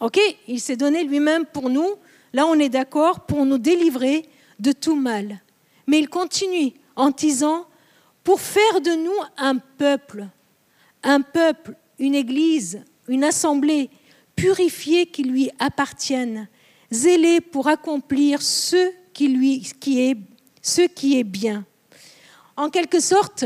OK? 0.00 0.18
Il 0.48 0.60
s'est 0.60 0.76
donné 0.76 1.04
lui-même 1.04 1.46
pour 1.46 1.70
nous. 1.70 1.94
Là, 2.32 2.46
on 2.46 2.58
est 2.58 2.68
d'accord 2.68 3.20
pour 3.20 3.46
nous 3.46 3.58
délivrer 3.58 4.28
de 4.58 4.72
tout 4.72 4.96
mal. 4.96 5.40
Mais 5.86 5.98
il 5.98 6.08
continue 6.08 6.72
en 6.96 7.10
disant 7.10 7.66
pour 8.24 8.40
faire 8.40 8.80
de 8.80 8.90
nous 8.90 9.16
un 9.36 9.56
peuple, 9.56 10.26
un 11.02 11.20
peuple, 11.20 11.76
une 11.98 12.14
église, 12.14 12.82
une 13.08 13.24
assemblée 13.24 13.88
purifiée 14.34 15.06
qui 15.06 15.22
lui 15.22 15.50
appartienne, 15.58 16.48
zélée 16.90 17.40
pour 17.40 17.68
accomplir 17.68 18.42
ce 18.42 18.90
qui, 19.12 19.28
lui, 19.28 19.60
qui 19.80 20.00
est, 20.00 20.16
ce 20.60 20.82
qui 20.82 21.18
est 21.18 21.24
bien. 21.24 21.64
En 22.56 22.68
quelque 22.68 23.00
sorte, 23.00 23.44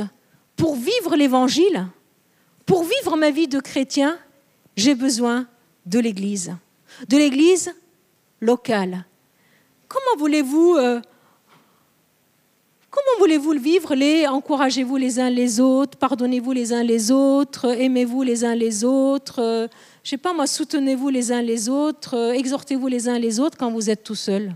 pour 0.57 0.75
vivre 0.77 1.17
l'évangile, 1.17 1.87
pour 2.67 2.85
vivre 2.85 3.17
ma 3.17 3.31
vie 3.31 3.49
de 3.49 3.61
chrétien, 3.61 4.19
j'ai 4.77 4.95
besoin 4.95 5.47
de 5.87 5.99
l'Église, 5.99 6.55
de 7.09 7.17
l'Église 7.17 7.75
locale. 8.41 9.05
Comment 9.89 10.17
voulez-vous 10.19 10.77
euh, 10.77 11.01
voulez-vous 13.21 13.53
le 13.53 13.61
vivre 13.61 13.95
Les 13.95 14.27
encouragez-vous 14.27 14.97
les 14.97 15.21
uns 15.21 15.29
les 15.29 15.61
autres, 15.61 15.99
pardonnez-vous 15.99 16.53
les 16.53 16.73
uns 16.73 16.83
les 16.83 17.11
autres, 17.11 17.67
aimez-vous 17.67 18.23
les 18.23 18.45
uns 18.47 18.55
les 18.55 18.83
autres, 18.83 19.41
euh, 19.41 19.69
je 20.03 20.11
sais 20.11 20.17
pas 20.17 20.33
moi, 20.33 20.47
soutenez-vous 20.47 21.11
les 21.11 21.31
uns 21.31 21.43
les 21.43 21.69
autres, 21.69 22.17
euh, 22.17 22.33
exhortez-vous 22.33 22.87
les 22.87 23.11
uns 23.11 23.19
les 23.19 23.39
autres 23.39 23.59
quand 23.59 23.71
vous 23.71 23.91
êtes 23.91 24.03
tout 24.03 24.15
seul? 24.15 24.55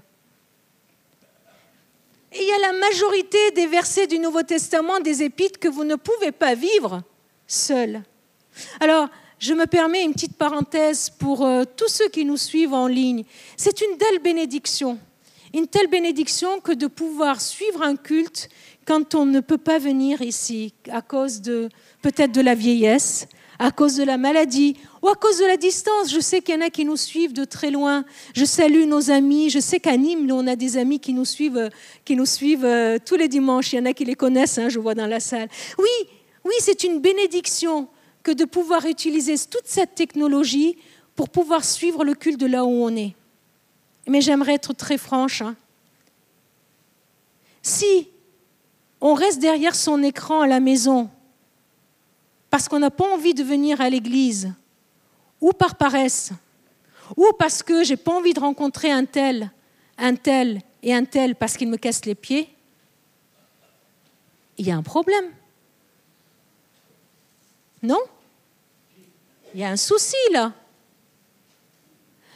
Il 2.34 2.42
y 2.42 2.52
a 2.52 2.72
la 2.72 2.78
majorité 2.78 3.50
des 3.54 3.66
versets 3.66 4.06
du 4.06 4.18
Nouveau 4.18 4.42
Testament, 4.42 4.98
des 5.00 5.22
épîtres, 5.22 5.60
que 5.60 5.68
vous 5.68 5.84
ne 5.84 5.94
pouvez 5.94 6.32
pas 6.32 6.54
vivre 6.54 7.02
seul. 7.46 8.02
Alors, 8.80 9.08
je 9.38 9.54
me 9.54 9.66
permets 9.66 10.04
une 10.04 10.12
petite 10.12 10.36
parenthèse 10.36 11.10
pour 11.10 11.44
euh, 11.44 11.64
tous 11.76 11.88
ceux 11.88 12.08
qui 12.08 12.24
nous 12.24 12.36
suivent 12.36 12.74
en 12.74 12.86
ligne. 12.86 13.24
C'est 13.56 13.80
une 13.80 13.96
telle 13.98 14.20
bénédiction, 14.20 14.98
une 15.52 15.66
telle 15.66 15.88
bénédiction 15.88 16.60
que 16.60 16.72
de 16.72 16.86
pouvoir 16.86 17.40
suivre 17.40 17.82
un 17.82 17.96
culte 17.96 18.48
quand 18.86 19.14
on 19.14 19.26
ne 19.26 19.40
peut 19.40 19.58
pas 19.58 19.78
venir 19.78 20.20
ici 20.22 20.74
à 20.90 21.02
cause 21.02 21.40
de 21.40 21.68
peut-être 22.02 22.32
de 22.32 22.40
la 22.40 22.54
vieillesse, 22.54 23.26
à 23.58 23.70
cause 23.70 23.96
de 23.96 24.04
la 24.04 24.18
maladie 24.18 24.76
ou 25.02 25.08
à 25.08 25.14
cause 25.14 25.38
de 25.38 25.46
la 25.46 25.56
distance. 25.56 26.12
Je 26.12 26.20
sais 26.20 26.40
qu'il 26.40 26.54
y 26.54 26.58
en 26.58 26.60
a 26.60 26.70
qui 26.70 26.84
nous 26.84 26.96
suivent 26.96 27.32
de 27.32 27.44
très 27.44 27.70
loin. 27.70 28.04
Je 28.34 28.44
salue 28.44 28.84
nos 28.84 29.10
amis. 29.10 29.50
Je 29.50 29.58
sais 29.58 29.80
qu'à 29.80 29.96
Nîmes, 29.96 30.30
on 30.32 30.46
a 30.46 30.56
des 30.56 30.76
amis 30.76 31.00
qui 31.00 31.12
nous 31.12 31.24
suivent, 31.24 31.70
qui 32.04 32.16
nous 32.16 32.26
suivent 32.26 32.64
euh, 32.64 32.98
tous 33.04 33.16
les 33.16 33.28
dimanches. 33.28 33.72
Il 33.72 33.76
y 33.76 33.80
en 33.80 33.86
a 33.86 33.92
qui 33.92 34.04
les 34.04 34.16
connaissent, 34.16 34.58
hein, 34.58 34.68
je 34.68 34.78
vois 34.78 34.94
dans 34.94 35.06
la 35.06 35.20
salle. 35.20 35.48
Oui, 35.78 36.08
oui, 36.44 36.54
c'est 36.58 36.84
une 36.84 37.00
bénédiction 37.00 37.88
que 38.24 38.32
de 38.32 38.44
pouvoir 38.44 38.86
utiliser 38.86 39.36
toute 39.38 39.66
cette 39.66 39.94
technologie 39.94 40.76
pour 41.14 41.28
pouvoir 41.28 41.64
suivre 41.64 42.04
le 42.04 42.14
culte 42.14 42.40
de 42.40 42.46
là 42.46 42.64
où 42.64 42.70
on 42.70 42.96
est. 42.96 43.14
Mais 44.08 44.20
j'aimerais 44.20 44.54
être 44.54 44.72
très 44.72 44.98
franche. 44.98 45.42
Hein. 45.42 45.54
Si 47.62 48.08
on 49.00 49.14
reste 49.14 49.38
derrière 49.38 49.76
son 49.76 50.02
écran 50.02 50.40
à 50.40 50.46
la 50.48 50.58
maison 50.58 51.10
parce 52.50 52.68
qu'on 52.68 52.78
n'a 52.78 52.90
pas 52.90 53.12
envie 53.12 53.34
de 53.34 53.42
venir 53.42 53.80
à 53.80 53.90
l'église, 53.90 54.52
ou 55.40 55.52
par 55.52 55.74
paresse, 55.74 56.30
ou 57.16 57.26
parce 57.38 57.62
que 57.62 57.82
j'ai 57.82 57.96
pas 57.96 58.12
envie 58.12 58.32
de 58.32 58.40
rencontrer 58.40 58.90
un 58.90 59.04
tel, 59.04 59.50
un 59.98 60.14
tel 60.14 60.62
et 60.82 60.94
un 60.94 61.04
tel 61.04 61.34
parce 61.34 61.56
qu'il 61.56 61.68
me 61.68 61.76
casse 61.76 62.04
les 62.04 62.14
pieds, 62.14 62.48
il 64.56 64.66
y 64.66 64.70
a 64.70 64.76
un 64.76 64.82
problème. 64.82 65.24
Non? 67.82 67.98
Il 69.54 69.60
y 69.60 69.64
a 69.64 69.70
un 69.70 69.76
souci 69.76 70.16
là. 70.32 70.52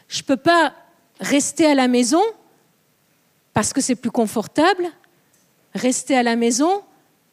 Je 0.08 0.22
ne 0.22 0.26
peux 0.26 0.36
pas 0.36 0.74
rester 1.20 1.66
à 1.66 1.74
la 1.74 1.88
maison 1.88 2.22
parce 3.52 3.72
que 3.72 3.80
c'est 3.80 3.96
plus 3.96 4.12
confortable, 4.12 4.88
rester 5.74 6.16
à 6.16 6.22
la 6.22 6.36
maison 6.36 6.84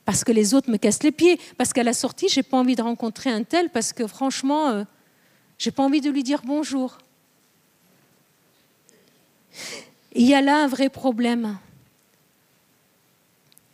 parce 0.06 0.24
que 0.24 0.32
les 0.32 0.54
autres 0.54 0.70
me 0.70 0.78
cassent 0.78 1.04
les 1.04 1.12
pieds, 1.12 1.40
parce 1.58 1.74
qu'à 1.74 1.84
la 1.84 1.94
sortie, 1.94 2.30
je 2.30 2.40
n'ai 2.40 2.44
pas 2.44 2.58
envie 2.58 2.76
de 2.76 2.82
rencontrer 2.82 3.32
un 3.32 3.44
tel, 3.44 3.70
parce 3.70 3.92
que 3.92 4.06
franchement, 4.06 4.68
euh, 4.68 4.84
je 5.58 5.68
n'ai 5.68 5.72
pas 5.72 5.84
envie 5.84 6.02
de 6.02 6.12
lui 6.12 6.22
dire 6.22 6.42
bonjour. 6.46 7.00
Il 10.14 10.26
y 10.26 10.36
a 10.36 10.42
là 10.42 10.64
un 10.64 10.68
vrai 10.68 10.90
problème. 10.90 11.58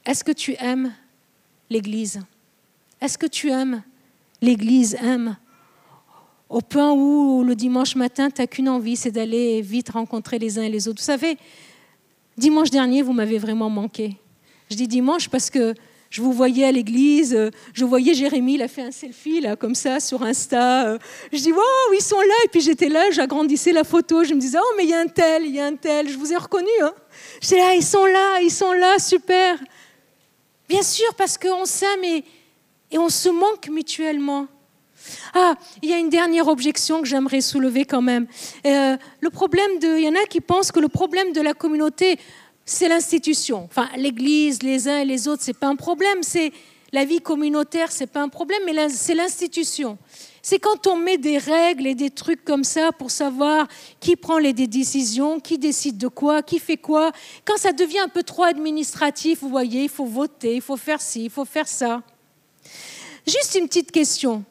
Est-ce 0.06 0.24
que 0.24 0.32
tu 0.32 0.56
aimes 0.60 0.94
l'Église? 1.70 2.22
Est-ce 3.02 3.18
que 3.18 3.28
tu 3.28 3.50
aimes 3.50 3.84
l'Église 4.42 4.96
aime 4.96 5.38
au 6.52 6.60
point 6.60 6.92
où 6.92 7.44
le 7.46 7.56
dimanche 7.56 7.96
matin, 7.96 8.30
tu 8.30 8.42
n'as 8.42 8.48
qu'une 8.48 8.68
envie, 8.68 8.98
c'est 8.98 9.10
d'aller 9.10 9.62
vite 9.62 9.90
rencontrer 9.90 10.38
les 10.38 10.60
uns 10.60 10.64
et 10.64 10.70
les 10.70 10.90
autres. 10.90 11.00
Vous 11.00 11.06
savez, 11.06 11.38
dimanche 12.38 12.70
dernier, 12.70 13.02
vous 13.02 13.14
m'avez 13.14 13.38
vraiment 13.38 13.70
manqué. 13.70 14.18
Je 14.70 14.76
dis 14.76 14.88
dimanche 14.88 15.30
parce 15.30 15.50
que 15.50 15.74
je 16.10 16.22
vous 16.22 16.34
voyais 16.34 16.66
à 16.66 16.72
l'église, 16.74 17.52
je 17.74 17.86
voyais 17.86 18.14
Jérémie, 18.14 18.56
il 18.56 18.62
a 18.62 18.68
fait 18.68 18.82
un 18.82 18.92
selfie 18.92 19.40
là, 19.40 19.56
comme 19.56 19.76
ça 19.76 20.02
sur 20.02 20.24
Insta. 20.24 20.98
Je 21.32 21.38
dis, 21.38 21.54
wow, 21.54 21.94
ils 21.94 22.02
sont 22.02 22.20
là. 22.20 22.36
Et 22.44 22.50
puis 22.50 22.60
j'étais 22.60 22.90
là, 22.90 23.10
j'agrandissais 23.12 23.72
la 23.72 23.86
photo, 23.86 24.26
je 24.26 24.34
me 24.34 24.40
disais, 24.42 24.58
oh, 24.62 24.74
mais 24.76 24.84
il 24.84 24.90
y 24.90 24.94
a 24.94 25.00
un 25.00 25.08
tel, 25.08 25.46
il 25.46 25.56
y 25.56 25.60
a 25.62 25.66
un 25.66 25.76
tel, 25.78 26.10
je 26.10 26.18
vous 26.18 26.34
ai 26.34 26.38
reconnu. 26.38 26.68
Hein. 26.84 26.94
dis, 27.42 27.56
là, 27.56 27.76
ils 27.76 27.84
sont 27.84 28.06
là, 28.06 28.42
ils 28.42 28.52
sont 28.52 28.74
là, 28.74 29.00
super. 29.00 29.58
Bien 30.68 30.84
sûr, 30.84 31.14
parce 31.16 31.38
qu'on 31.38 31.64
s'aime 31.64 32.04
et, 32.04 32.26
et 32.92 32.98
on 32.98 33.08
se 33.08 33.30
manque 33.30 33.70
mutuellement. 33.70 34.48
Ah, 35.34 35.56
il 35.82 35.90
y 35.90 35.94
a 35.94 35.98
une 35.98 36.10
dernière 36.10 36.48
objection 36.48 37.02
que 37.02 37.08
j'aimerais 37.08 37.42
soulever 37.42 37.86
quand 37.86 38.02
même. 38.02 38.28
Euh, 38.66 38.98
le 39.20 39.30
problème 39.30 39.80
de, 39.80 39.98
il 39.98 40.04
y 40.04 40.10
en 40.10 40.16
a 40.16 40.26
qui 40.28 40.42
pensent 40.42 40.72
que 40.72 40.80
le 40.80 40.90
problème 40.90 41.34
de 41.34 41.42
la 41.42 41.54
communauté, 41.54 42.20
c'est 42.66 42.88
l'institution. 42.88 43.68
Enfin, 43.70 43.90
l'Église, 43.98 44.64
les 44.64 44.88
uns 44.88 45.00
et 45.00 45.06
les 45.06 45.28
autres, 45.28 45.44
c'est 45.44 45.58
pas 45.58 45.68
un 45.68 45.76
problème. 45.76 46.20
C'est 46.22 46.52
la 46.92 47.06
vie 47.06 47.22
communautaire, 47.22 47.92
c'est 47.92 48.08
pas 48.08 48.22
un 48.22 48.30
problème, 48.30 48.62
mais 48.66 48.90
c'est 48.90 49.16
l'institution. 49.16 49.98
C'est 50.42 50.60
quand 50.60 50.88
on 50.88 50.98
met 50.98 51.18
des 51.18 51.38
règles 51.38 51.88
et 51.88 51.96
des 51.96 52.10
trucs 52.10 52.44
comme 52.44 52.64
ça 52.64 52.92
pour 52.92 53.12
savoir 53.12 53.68
qui 54.00 54.16
prend 54.16 54.40
les 54.40 54.54
décisions, 54.54 55.40
qui 55.40 55.58
décide 55.58 55.98
de 55.98 56.08
quoi, 56.08 56.42
qui 56.42 56.60
fait 56.60 56.78
quoi. 56.78 57.12
Quand 57.46 57.58
ça 57.58 57.72
devient 57.72 58.00
un 58.00 58.08
peu 58.08 58.24
trop 58.24 58.44
administratif, 58.44 59.40
vous 59.42 59.50
voyez, 59.50 59.84
il 59.84 59.90
faut 59.90 60.06
voter, 60.06 60.56
il 60.56 60.62
faut 60.62 60.78
faire 60.78 61.02
ci, 61.02 61.26
il 61.26 61.30
faut 61.30 61.46
faire 61.46 61.68
ça. 61.68 62.02
Juste 63.28 63.56
une 63.56 63.68
petite 63.68 63.92
question. 63.92 64.44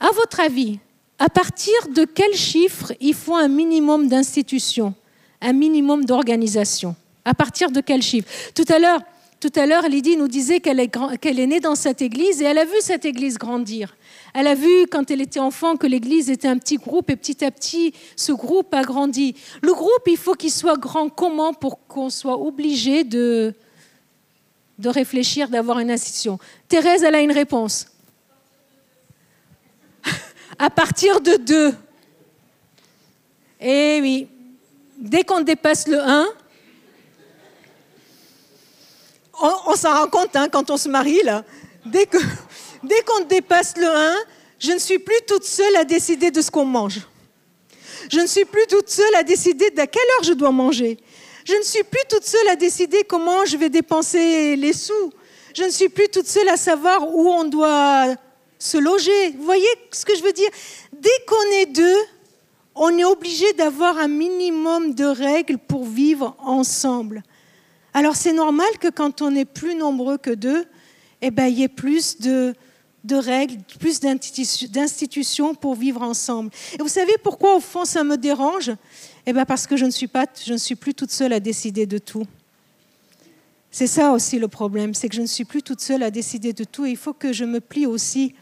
À 0.00 0.10
votre 0.12 0.40
avis, 0.40 0.78
à 1.18 1.28
partir 1.28 1.74
de 1.94 2.04
quel 2.04 2.34
chiffre 2.34 2.92
il 3.00 3.14
faut 3.14 3.34
un 3.34 3.48
minimum 3.48 4.08
d'institutions, 4.08 4.94
un 5.40 5.52
minimum 5.52 6.04
d'organisation 6.04 6.94
À 7.24 7.34
partir 7.34 7.70
de 7.70 7.80
quel 7.80 8.02
chiffre? 8.02 8.28
Tout 8.54 8.66
à 8.68 8.78
l'heure, 8.78 9.00
tout 9.40 9.52
à 9.54 9.66
l'heure, 9.66 9.88
Lydie 9.88 10.16
nous 10.16 10.28
disait 10.28 10.60
qu'elle 10.60 10.80
est, 10.80 11.46
née 11.46 11.60
dans 11.60 11.74
cette 11.74 12.02
église 12.02 12.42
et 12.42 12.44
elle 12.44 12.58
a 12.58 12.64
vu 12.64 12.76
cette 12.80 13.04
église 13.04 13.38
grandir. 13.38 13.96
Elle 14.34 14.46
a 14.46 14.54
vu 14.54 14.86
quand 14.90 15.10
elle 15.10 15.22
était 15.22 15.40
enfant 15.40 15.76
que 15.76 15.86
l'église 15.86 16.30
était 16.30 16.48
un 16.48 16.58
petit 16.58 16.76
groupe 16.76 17.10
et 17.10 17.16
petit 17.16 17.44
à 17.44 17.50
petit, 17.50 17.94
ce 18.16 18.32
groupe 18.32 18.72
a 18.74 18.82
grandi. 18.82 19.34
Le 19.62 19.72
groupe, 19.72 20.02
il 20.06 20.16
faut 20.16 20.34
qu'il 20.34 20.50
soit 20.50 20.76
grand. 20.76 21.08
Comment 21.08 21.54
pour 21.54 21.86
qu'on 21.86 22.10
soit 22.10 22.38
obligé 22.38 23.04
de, 23.04 23.54
de 24.78 24.88
réfléchir, 24.88 25.48
d'avoir 25.48 25.78
une 25.78 25.90
institution? 25.90 26.38
Thérèse, 26.68 27.02
elle 27.02 27.14
a 27.14 27.20
une 27.20 27.32
réponse 27.32 27.86
à 30.58 30.70
partir 30.70 31.20
de 31.20 31.36
2. 31.36 31.74
Eh 33.60 33.98
oui, 34.02 34.28
dès 34.98 35.24
qu'on 35.24 35.40
dépasse 35.40 35.86
le 35.88 36.00
1, 36.00 36.26
on, 39.40 39.74
s'en 39.74 39.92
rend 39.92 40.08
compte 40.08 40.34
hein, 40.36 40.48
quand 40.50 40.70
on 40.70 40.76
se 40.76 40.88
marie, 40.88 41.22
là. 41.22 41.44
Dès 41.84 42.06
qu'on 42.06 42.18
dès 42.82 43.02
qu'on 43.02 43.24
dépasse 43.24 43.76
le 43.76 43.86
1, 43.88 44.14
je 44.58 44.72
ne 44.72 44.78
suis 44.78 44.98
plus 44.98 45.20
toute 45.26 45.44
seule 45.44 45.76
à 45.76 45.84
décider 45.84 46.30
de 46.30 46.40
ce 46.40 46.50
qu'on 46.50 46.64
mange. 46.64 47.00
Je 48.10 48.20
ne 48.20 48.26
suis 48.26 48.44
plus 48.44 48.66
toute 48.68 48.88
seule 48.88 49.14
à 49.16 49.22
décider 49.22 49.66
à 49.76 49.86
quelle 49.86 50.02
heure 50.16 50.24
je 50.24 50.32
dois 50.32 50.52
manger. 50.52 50.98
Je 51.44 51.54
ne 51.54 51.62
suis 51.62 51.82
plus 51.82 52.02
toute 52.08 52.24
seule 52.24 52.48
à 52.48 52.56
décider 52.56 53.04
comment 53.04 53.44
je 53.44 53.56
vais 53.56 53.68
dépenser 53.68 54.56
les 54.56 54.72
sous. 54.72 55.12
Je 55.54 55.64
ne 55.64 55.70
suis 55.70 55.88
plus 55.88 56.08
toute 56.08 56.26
seule 56.26 56.48
à 56.48 56.56
savoir 56.56 57.08
où 57.14 57.28
on 57.28 57.44
doit 57.44 58.14
se 58.58 58.76
loger. 58.78 59.30
Vous 59.36 59.44
voyez 59.44 59.68
ce 59.92 60.04
que 60.04 60.16
je 60.16 60.22
veux 60.22 60.32
dire? 60.32 60.48
Dès 60.92 61.08
qu'on 61.26 61.60
est 61.60 61.66
deux, 61.66 61.98
on 62.74 62.96
est 62.98 63.04
obligé 63.04 63.52
d'avoir 63.54 63.98
un 63.98 64.08
minimum 64.08 64.94
de 64.94 65.04
règles 65.04 65.58
pour 65.58 65.84
vivre 65.84 66.36
ensemble. 66.38 67.22
Alors 67.94 68.16
c'est 68.16 68.32
normal 68.32 68.68
que 68.78 68.88
quand 68.88 69.22
on 69.22 69.34
est 69.34 69.46
plus 69.46 69.74
nombreux 69.74 70.18
que 70.18 70.30
deux, 70.30 70.66
eh 71.22 71.30
ben, 71.30 71.46
il 71.46 71.58
y 71.58 71.62
ait 71.62 71.68
plus 71.68 72.18
de, 72.18 72.54
de 73.04 73.16
règles, 73.16 73.56
plus 73.80 74.00
d'institutions 74.00 75.54
pour 75.54 75.74
vivre 75.74 76.02
ensemble. 76.02 76.50
Et 76.74 76.82
vous 76.82 76.88
savez 76.88 77.14
pourquoi 77.22 77.56
au 77.56 77.60
fond 77.60 77.86
ça 77.86 78.04
me 78.04 78.16
dérange? 78.16 78.72
Eh 79.24 79.32
ben 79.32 79.46
parce 79.46 79.66
que 79.66 79.76
je 79.76 79.86
ne 79.86 79.90
suis 79.90 80.08
pas, 80.08 80.26
je 80.44 80.52
ne 80.52 80.58
suis 80.58 80.76
plus 80.76 80.92
toute 80.92 81.10
seule 81.10 81.32
à 81.32 81.40
décider 81.40 81.86
de 81.86 81.98
tout. 81.98 82.26
C'est 83.78 83.86
ça 83.86 84.12
aussi 84.12 84.38
le 84.38 84.48
problème, 84.48 84.94
c'est 84.94 85.06
que 85.10 85.14
je 85.14 85.20
ne 85.20 85.26
suis 85.26 85.44
plus 85.44 85.62
toute 85.62 85.82
seule 85.82 86.02
à 86.02 86.10
décider 86.10 86.54
de 86.54 86.64
tout. 86.64 86.86
Il 86.86 86.96
faut 86.96 87.12
que 87.12 87.34
je 87.34 87.44
me 87.44 87.60
plie 87.60 87.84
aussi 87.84 88.34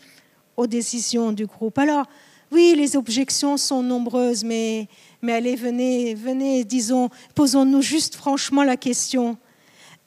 aux 0.56 0.68
décisions 0.68 1.32
du 1.32 1.44
groupe. 1.44 1.76
Alors, 1.76 2.06
oui, 2.52 2.74
les 2.76 2.96
objections 2.96 3.56
sont 3.56 3.82
nombreuses, 3.82 4.44
mais, 4.44 4.86
mais 5.22 5.32
allez, 5.32 5.56
venez, 5.56 6.14
venez, 6.14 6.62
disons, 6.62 7.08
posons-nous 7.34 7.82
juste 7.82 8.14
franchement 8.14 8.62
la 8.62 8.76
question. 8.76 9.36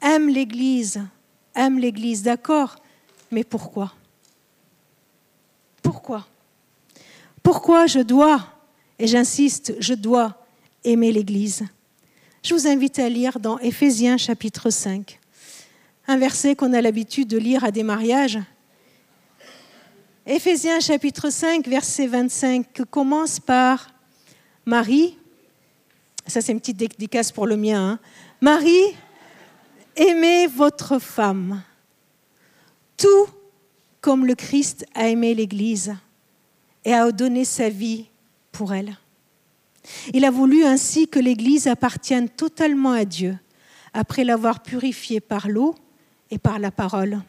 Aime 0.01 0.29
l'Église, 0.29 1.01
aime 1.53 1.77
l'Église, 1.77 2.24
d'accord, 2.24 2.77
mais 3.29 3.43
pourquoi? 3.43 3.91
Pourquoi? 5.84 6.25
Pourquoi 7.43 7.86
je 7.86 8.00
dois, 8.00 8.48
et 8.98 9.07
j'insiste, 9.07 9.75
je 9.81 9.93
dois 9.93 10.41
aimer 10.86 11.12
l'Église? 11.12 11.65
Je 12.47 12.53
vous 12.53 12.65
invite 12.65 12.97
à 12.97 13.09
lire 13.09 13.41
dans 13.41 13.59
Éphésiens 13.59 14.15
chapitre 14.15 14.69
5, 14.69 15.19
un 16.07 16.17
verset 16.17 16.55
qu'on 16.55 16.71
a 16.71 16.79
l'habitude 16.79 17.27
de 17.27 17.37
lire 17.37 17.65
à 17.65 17.71
des 17.71 17.83
mariages. 17.83 18.39
Éphésiens 20.25 20.79
chapitre 20.79 21.29
5, 21.29 21.67
verset 21.67 22.07
25, 22.07 22.85
commence 22.89 23.41
par 23.41 23.89
Marie, 24.65 25.17
ça 26.25 26.39
c'est 26.39 26.53
une 26.53 26.61
petite 26.61 26.77
dédicace 26.77 27.33
pour 27.33 27.47
le 27.47 27.57
mien, 27.57 27.85
hein. 27.85 27.99
Marie, 28.39 28.95
aimez 29.97 30.47
votre 30.47 30.99
femme, 30.99 31.61
tout 32.95 33.27
comme 33.99 34.25
le 34.25 34.35
Christ 34.35 34.85
a 34.95 35.09
aimé 35.09 35.35
l'Église 35.35 35.97
et 36.85 36.93
a 36.93 37.11
donné 37.11 37.43
sa 37.43 37.67
vie 37.67 38.05
pour 38.53 38.73
elle. 38.73 38.95
Il 40.13 40.25
a 40.25 40.32
voulu 40.32 40.63
ainsi 40.63 41.08
que 41.08 41.20
l'Église 41.20 41.67
appartienne 41.67 42.29
totalement 42.29 42.91
à 42.91 43.06
Dieu, 43.06 43.38
après 43.94 44.24
l'avoir 44.24 44.62
purifiée 44.62 45.20
par 45.20 45.48
l'eau 45.48 45.75
et 46.29 46.38
par 46.38 46.60
la 46.60 46.72
parole. 46.72 47.22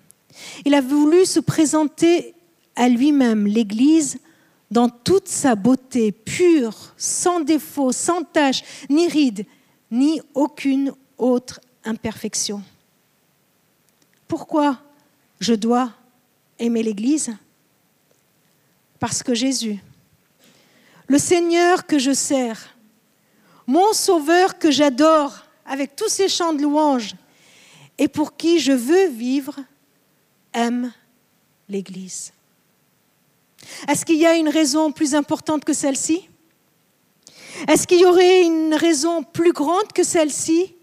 Il 0.64 0.74
a 0.74 0.80
voulu 0.80 1.24
se 1.24 1.40
présenter 1.40 2.34
à 2.76 2.88
lui-même 2.88 3.46
l'Église 3.46 4.18
dans 4.70 4.88
toute 4.88 5.28
sa 5.28 5.54
beauté, 5.54 6.12
pure, 6.12 6.94
sans 6.96 7.40
défaut, 7.40 7.92
sans 7.92 8.22
tache, 8.22 8.62
ni 8.90 9.08
ride, 9.08 9.46
ni 9.90 10.20
aucune 10.34 10.92
autre 11.16 11.60
imperfection. 11.84 12.62
Pourquoi 14.26 14.78
je 15.40 15.54
dois 15.54 15.90
aimer 16.58 16.82
l'Église? 16.82 17.34
Parce 19.00 19.22
que 19.22 19.34
Jésus, 19.34 19.78
le 21.08 21.18
Seigneur 21.18 21.86
que 21.86 21.98
je 21.98 22.12
sers, 22.12 22.76
mon 23.66 23.92
Sauveur 23.92 24.58
que 24.58 24.70
j'adore 24.70 25.34
avec 25.64 25.96
tous 25.96 26.08
ces 26.08 26.28
chants 26.28 26.52
de 26.52 26.62
louanges 26.62 27.14
et 27.98 28.08
pour 28.08 28.36
qui 28.36 28.60
je 28.60 28.72
veux 28.72 29.08
vivre, 29.08 29.58
aime 30.52 30.92
l'Église. 31.68 32.32
Est-ce 33.88 34.04
qu'il 34.04 34.16
y 34.16 34.26
a 34.26 34.36
une 34.36 34.48
raison 34.48 34.92
plus 34.92 35.14
importante 35.14 35.64
que 35.64 35.72
celle-ci? 35.72 36.28
Est-ce 37.66 37.86
qu'il 37.86 38.00
y 38.00 38.06
aurait 38.06 38.42
une 38.42 38.74
raison 38.74 39.22
plus 39.22 39.52
grande 39.52 39.92
que 39.92 40.04
celle-ci? 40.04 40.74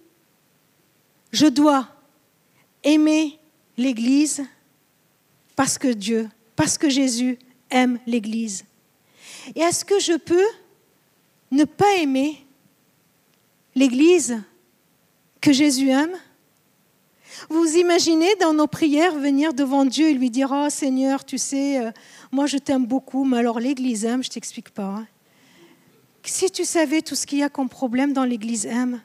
Je 1.32 1.48
dois 1.48 1.88
aimer 2.84 3.40
l'Église 3.78 4.44
parce 5.56 5.78
que 5.78 5.88
Dieu, 5.88 6.30
parce 6.56 6.78
que 6.78 6.90
Jésus 6.90 7.40
aime 7.70 8.00
l'Église. 8.06 8.66
Et 9.54 9.60
est-ce 9.60 9.86
que 9.86 10.00
je 10.00 10.14
peux 10.14 10.48
ne 11.52 11.64
pas 11.64 11.94
aimer 11.98 12.44
l'Église 13.76 14.42
que 15.42 15.52
Jésus 15.54 15.90
aime? 15.90 16.16
Vous 17.50 17.76
imaginez 17.76 18.34
dans 18.40 18.54
nos 18.54 18.68
prières 18.68 19.16
venir 19.16 19.54
devant 19.54 19.86
Dieu 19.86 20.10
et 20.10 20.14
lui 20.14 20.30
dire, 20.30 20.50
oh 20.52 20.70
Seigneur, 20.70 21.26
tu 21.26 21.38
sais, 21.38 21.80
euh, 21.80 21.92
moi 22.32 22.46
je 22.48 22.58
t'aime 22.58 22.86
beaucoup, 22.86 23.26
mais 23.26 23.38
alors 23.38 23.60
l'Église 23.60 24.06
aime, 24.06 24.24
je 24.24 24.30
ne 24.30 24.34
t'explique 24.34 24.70
pas. 24.70 24.84
Hein. 24.84 25.08
Si 26.24 26.50
tu 26.50 26.66
savais 26.66 27.02
tout 27.02 27.16
ce 27.16 27.28
qu'il 27.28 27.40
y 27.40 27.44
a 27.44 27.50
comme 27.50 27.70
problème 27.70 28.14
dans 28.14 28.24
l'Église 28.24 28.66
aime, 28.66 29.02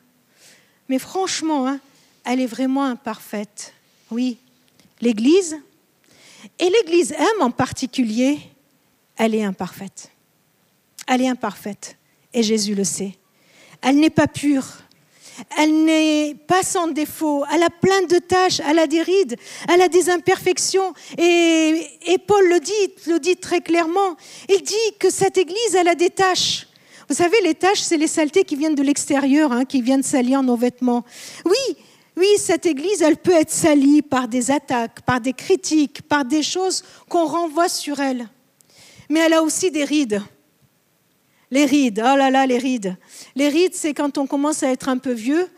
mais 0.88 0.98
franchement, 0.98 1.66
hein, 1.66 1.80
elle 2.24 2.40
est 2.40 2.46
vraiment 2.46 2.84
imparfaite. 2.84 3.74
Oui, 4.10 4.38
l'Église, 5.00 5.58
et 6.58 6.70
l'Église 6.70 7.12
aime 7.12 7.42
en 7.42 7.50
particulier, 7.50 8.38
elle 9.16 9.34
est 9.34 9.44
imparfaite. 9.44 10.10
Elle 11.12 11.22
est 11.22 11.28
imparfaite, 11.28 11.96
et 12.32 12.44
Jésus 12.44 12.76
le 12.76 12.84
sait. 12.84 13.16
Elle 13.82 13.96
n'est 13.96 14.10
pas 14.10 14.28
pure, 14.28 14.64
elle 15.58 15.84
n'est 15.84 16.36
pas 16.46 16.62
sans 16.62 16.86
défaut, 16.86 17.42
elle 17.52 17.64
a 17.64 17.68
plein 17.68 18.02
de 18.02 18.18
tâches, 18.18 18.60
elle 18.64 18.78
a 18.78 18.86
des 18.86 19.02
rides, 19.02 19.34
elle 19.68 19.82
a 19.82 19.88
des 19.88 20.08
imperfections. 20.08 20.94
Et, 21.18 22.16
Paul 22.28 22.48
le 22.48 22.60
dit, 22.60 23.10
le 23.10 23.18
dit 23.18 23.36
très 23.36 23.60
clairement. 23.60 24.16
Il 24.48 24.62
dit 24.62 24.74
que 25.00 25.10
cette 25.10 25.36
Église, 25.36 25.74
elle 25.74 25.88
a 25.88 25.96
des 25.96 26.10
tâches. 26.10 26.68
Vous 27.08 27.16
savez, 27.16 27.38
les 27.42 27.56
tâches, 27.56 27.80
c'est 27.80 27.96
les 27.96 28.06
saletés 28.06 28.44
qui 28.44 28.54
viennent 28.54 28.76
de 28.76 28.82
l'extérieur, 28.84 29.50
hein, 29.50 29.64
qui 29.64 29.82
viennent 29.82 30.04
salir 30.04 30.44
nos 30.44 30.56
vêtements. 30.56 31.04
Oui, 31.44 31.76
oui, 32.16 32.28
cette 32.38 32.66
Église, 32.66 33.02
elle 33.02 33.16
peut 33.16 33.34
être 33.34 33.50
salie 33.50 34.02
par 34.02 34.28
des 34.28 34.52
attaques, 34.52 35.00
par 35.00 35.20
des 35.20 35.32
critiques, 35.32 36.02
par 36.02 36.24
des 36.24 36.44
choses 36.44 36.84
qu'on 37.08 37.24
renvoie 37.24 37.68
sur 37.68 37.98
elle. 37.98 38.28
Mais 39.08 39.18
elle 39.18 39.32
a 39.32 39.42
aussi 39.42 39.72
des 39.72 39.82
rides. 39.82 40.22
Les 41.52 41.64
rides, 41.64 42.00
oh 42.04 42.16
là 42.16 42.30
là, 42.30 42.46
les 42.46 42.58
rides. 42.58 42.96
Les 43.34 43.48
rides, 43.48 43.74
c'est 43.74 43.92
quand 43.92 44.18
on 44.18 44.26
commence 44.28 44.62
à 44.62 44.70
être 44.70 44.88
un 44.88 44.98
peu 44.98 45.12
vieux. 45.12 45.48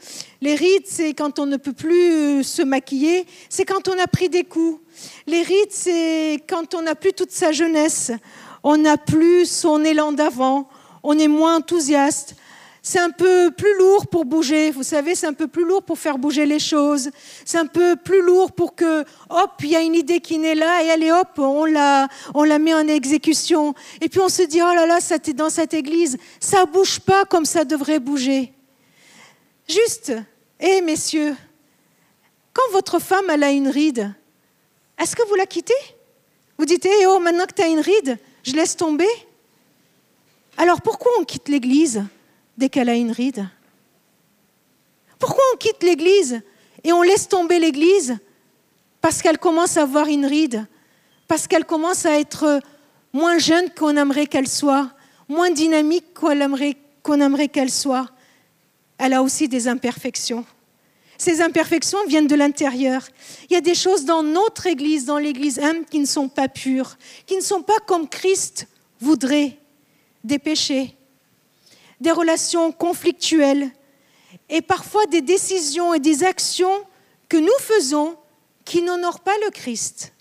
Les 0.40 0.54
rides, 0.54 0.86
c'est 0.86 1.12
quand 1.12 1.38
on 1.38 1.44
ne 1.44 1.58
peut 1.58 1.74
plus 1.74 2.42
se 2.44 2.62
maquiller. 2.62 3.26
C'est 3.50 3.66
quand 3.66 3.88
on 3.88 3.98
a 3.98 4.06
pris 4.06 4.30
des 4.30 4.44
coups. 4.44 4.80
Les 5.26 5.42
rides, 5.42 5.70
c'est 5.70 6.42
quand 6.48 6.74
on 6.74 6.82
n'a 6.82 6.94
plus 6.94 7.12
toute 7.12 7.30
sa 7.30 7.52
jeunesse. 7.52 8.10
On 8.62 8.78
n'a 8.78 8.96
plus 8.96 9.44
son 9.44 9.84
élan 9.84 10.12
d'avant. 10.12 10.66
On 11.02 11.18
est 11.18 11.28
moins 11.28 11.56
enthousiaste 11.56 12.36
c'est 12.84 12.98
un 12.98 13.10
peu 13.10 13.52
plus 13.56 13.78
lourd 13.78 14.08
pour 14.08 14.24
bouger. 14.24 14.72
Vous 14.72 14.82
savez, 14.82 15.14
c'est 15.14 15.28
un 15.28 15.32
peu 15.32 15.46
plus 15.46 15.64
lourd 15.64 15.84
pour 15.84 15.96
faire 15.96 16.18
bouger 16.18 16.46
les 16.46 16.58
choses. 16.58 17.10
C'est 17.44 17.58
un 17.58 17.66
peu 17.66 17.94
plus 17.94 18.20
lourd 18.22 18.50
pour 18.50 18.74
que, 18.74 19.04
hop, 19.30 19.52
il 19.60 19.68
y 19.68 19.76
a 19.76 19.80
une 19.80 19.94
idée 19.94 20.18
qui 20.18 20.36
naît 20.36 20.56
là 20.56 20.82
et 20.82 20.90
allez, 20.90 21.12
hop, 21.12 21.38
on 21.38 21.64
la, 21.64 22.08
met 22.58 22.74
en 22.74 22.88
exécution. 22.88 23.72
Et 24.00 24.08
puis 24.08 24.18
on 24.18 24.28
se 24.28 24.42
dit, 24.42 24.60
oh 24.60 24.74
là 24.74 24.84
là, 24.86 24.98
dans 25.34 25.48
cette 25.48 25.74
église, 25.74 26.18
ça 26.40 26.66
bouge 26.66 26.98
pas 26.98 27.24
comme 27.24 27.44
ça 27.44 27.64
devrait 27.64 28.00
bouger. 28.00 28.52
Juste, 29.68 30.12
hé 30.58 30.80
messieurs, 30.80 31.36
quand 32.52 32.72
votre 32.72 32.98
femme 32.98 33.30
a 33.30 33.50
une 33.52 33.68
ride, 33.68 34.12
est-ce 35.00 35.14
que 35.14 35.26
vous 35.28 35.36
la 35.36 35.46
quittez? 35.46 35.72
Vous 36.58 36.64
dites, 36.64 36.84
hé 36.84 37.06
oh, 37.06 37.20
maintenant 37.20 37.46
que 37.46 37.54
tu 37.54 37.62
as 37.62 37.68
une 37.68 37.80
ride, 37.80 38.18
je 38.42 38.54
laisse 38.54 38.76
tomber? 38.76 39.08
Alors 40.56 40.82
pourquoi 40.82 41.12
on 41.20 41.24
quitte 41.24 41.48
l'église? 41.48 42.04
Dès 42.62 42.68
qu'elle 42.68 42.88
a 42.88 42.94
une 42.94 43.10
ride 43.10 43.44
Pourquoi 45.18 45.42
on 45.52 45.56
quitte 45.56 45.82
l'Église 45.82 46.42
et 46.84 46.92
on 46.92 47.02
laisse 47.02 47.28
tomber 47.28 47.58
l'Église 47.58 48.16
Parce 49.00 49.20
qu'elle 49.20 49.38
commence 49.38 49.76
à 49.76 49.82
avoir 49.82 50.06
une 50.06 50.26
ride, 50.26 50.64
parce 51.26 51.48
qu'elle 51.48 51.64
commence 51.64 52.06
à 52.06 52.20
être 52.20 52.60
moins 53.12 53.38
jeune 53.38 53.68
qu'on 53.70 53.96
aimerait 53.96 54.28
qu'elle 54.28 54.46
soit, 54.46 54.92
moins 55.28 55.50
dynamique 55.50 56.14
qu'on 56.14 56.30
aimerait 56.30 56.76
qu'on 57.02 57.20
aimerait 57.20 57.48
qu'elle 57.48 57.72
soit. 57.72 58.08
Elle 58.96 59.14
a 59.14 59.24
aussi 59.24 59.48
des 59.48 59.66
imperfections. 59.66 60.44
Ces 61.18 61.40
imperfections 61.40 61.98
viennent 62.06 62.28
de 62.28 62.36
l'intérieur. 62.36 63.08
Il 63.50 63.54
y 63.54 63.56
a 63.56 63.60
des 63.60 63.74
choses 63.74 64.04
dans 64.04 64.22
notre 64.22 64.68
Église, 64.68 65.04
dans 65.04 65.18
l'Église 65.18 65.58
M, 65.58 65.84
qui 65.84 65.98
ne 65.98 66.06
sont 66.06 66.28
pas 66.28 66.46
pures, 66.46 66.96
qui 67.26 67.34
ne 67.34 67.40
sont 67.40 67.62
pas 67.62 67.80
comme 67.88 68.08
Christ 68.08 68.68
voudrait, 69.00 69.58
des 70.22 70.38
péchés, 70.38 70.96
des 72.02 72.10
relations 72.10 72.72
conflictuelles 72.72 73.70
et 74.48 74.60
parfois 74.60 75.06
des 75.06 75.22
décisions 75.22 75.94
et 75.94 76.00
des 76.00 76.24
actions 76.24 76.84
que 77.28 77.36
nous 77.36 77.58
faisons 77.60 78.16
qui 78.64 78.82
n'honorent 78.82 79.20
pas 79.20 79.36
le 79.44 79.50
Christ. 79.50 80.12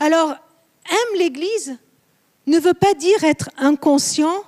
Alors, 0.00 0.30
aime 0.30 1.18
l'Église 1.18 1.76
ne 2.46 2.58
veut 2.58 2.74
pas 2.74 2.94
dire 2.94 3.24
être 3.24 3.50
inconscient, 3.56 4.44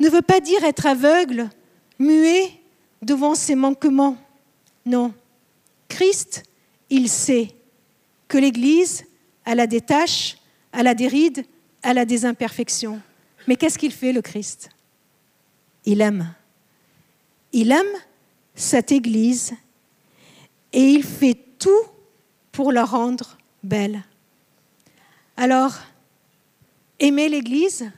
ne 0.00 0.08
veut 0.08 0.22
pas 0.22 0.40
dire 0.40 0.62
être 0.64 0.86
aveugle, 0.86 1.48
muet 1.98 2.52
devant 3.02 3.34
ses 3.34 3.54
manquements. 3.54 4.16
Non. 4.84 5.14
Christ, 5.88 6.42
il 6.90 7.08
sait 7.08 7.54
que 8.28 8.38
l'Église, 8.38 9.04
elle 9.44 9.60
a 9.60 9.66
des 9.66 9.80
tâches, 9.80 10.36
elle 10.72 10.86
a 10.86 10.94
des 10.94 11.08
rides, 11.08 11.44
elle 11.82 11.98
a 11.98 12.04
des 12.04 12.26
imperfections. 12.26 13.00
Mais 13.48 13.56
qu'est-ce 13.56 13.78
qu'il 13.78 13.92
fait, 13.92 14.12
le 14.12 14.22
Christ? 14.22 14.68
Il 15.86 16.00
aime. 16.00 16.34
Il 17.52 17.72
aime 17.72 17.96
cette 18.54 18.92
Église 18.92 19.54
et 20.72 20.82
il 20.82 21.04
fait 21.04 21.38
tout 21.58 21.84
pour 22.52 22.72
la 22.72 22.84
rendre 22.84 23.38
belle. 23.62 24.02
Alors, 25.36 25.74
aimer 26.98 27.28
l'Église 27.28 27.90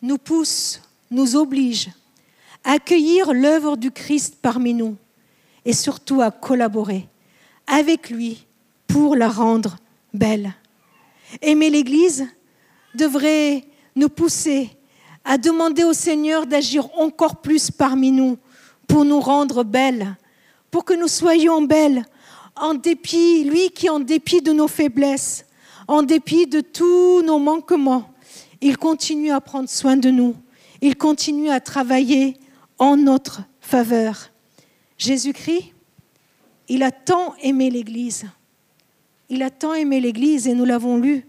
nous 0.00 0.18
pousse, 0.18 0.80
nous 1.10 1.36
oblige 1.36 1.90
à 2.62 2.72
accueillir 2.72 3.32
l'œuvre 3.32 3.76
du 3.76 3.90
Christ 3.90 4.38
parmi 4.40 4.72
nous 4.72 4.96
et 5.64 5.72
surtout 5.72 6.20
à 6.20 6.30
collaborer 6.30 7.08
avec 7.66 8.10
lui 8.10 8.46
pour 8.86 9.16
la 9.16 9.28
rendre 9.28 9.76
belle. 10.12 10.54
Aimer 11.42 11.70
l'Église 11.70 12.26
devrait 12.94 13.64
nous 13.96 14.08
pousser 14.08 14.70
à 15.24 15.38
demander 15.38 15.84
au 15.84 15.92
Seigneur 15.92 16.46
d'agir 16.46 16.88
encore 16.98 17.36
plus 17.36 17.70
parmi 17.70 18.10
nous 18.10 18.38
pour 18.86 19.04
nous 19.04 19.20
rendre 19.20 19.64
belles, 19.64 20.16
pour 20.70 20.84
que 20.84 20.94
nous 20.94 21.08
soyons 21.08 21.62
belles, 21.62 22.04
en 22.56 22.74
dépit, 22.74 23.44
lui 23.44 23.70
qui 23.70 23.88
en 23.88 24.00
dépit 24.00 24.42
de 24.42 24.52
nos 24.52 24.68
faiblesses, 24.68 25.46
en 25.88 26.02
dépit 26.02 26.46
de 26.46 26.60
tous 26.60 27.22
nos 27.22 27.38
manquements, 27.38 28.10
il 28.60 28.76
continue 28.76 29.30
à 29.30 29.40
prendre 29.40 29.68
soin 29.68 29.96
de 29.96 30.10
nous, 30.10 30.36
il 30.80 30.96
continue 30.96 31.50
à 31.50 31.60
travailler 31.60 32.36
en 32.78 32.96
notre 32.96 33.42
faveur. 33.60 34.30
Jésus-Christ, 34.98 35.72
il 36.68 36.82
a 36.82 36.90
tant 36.90 37.34
aimé 37.42 37.70
l'Église, 37.70 38.26
il 39.28 39.42
a 39.42 39.50
tant 39.50 39.74
aimé 39.74 40.00
l'Église, 40.00 40.46
et 40.46 40.54
nous 40.54 40.64
l'avons 40.64 40.96
lu, 40.96 41.26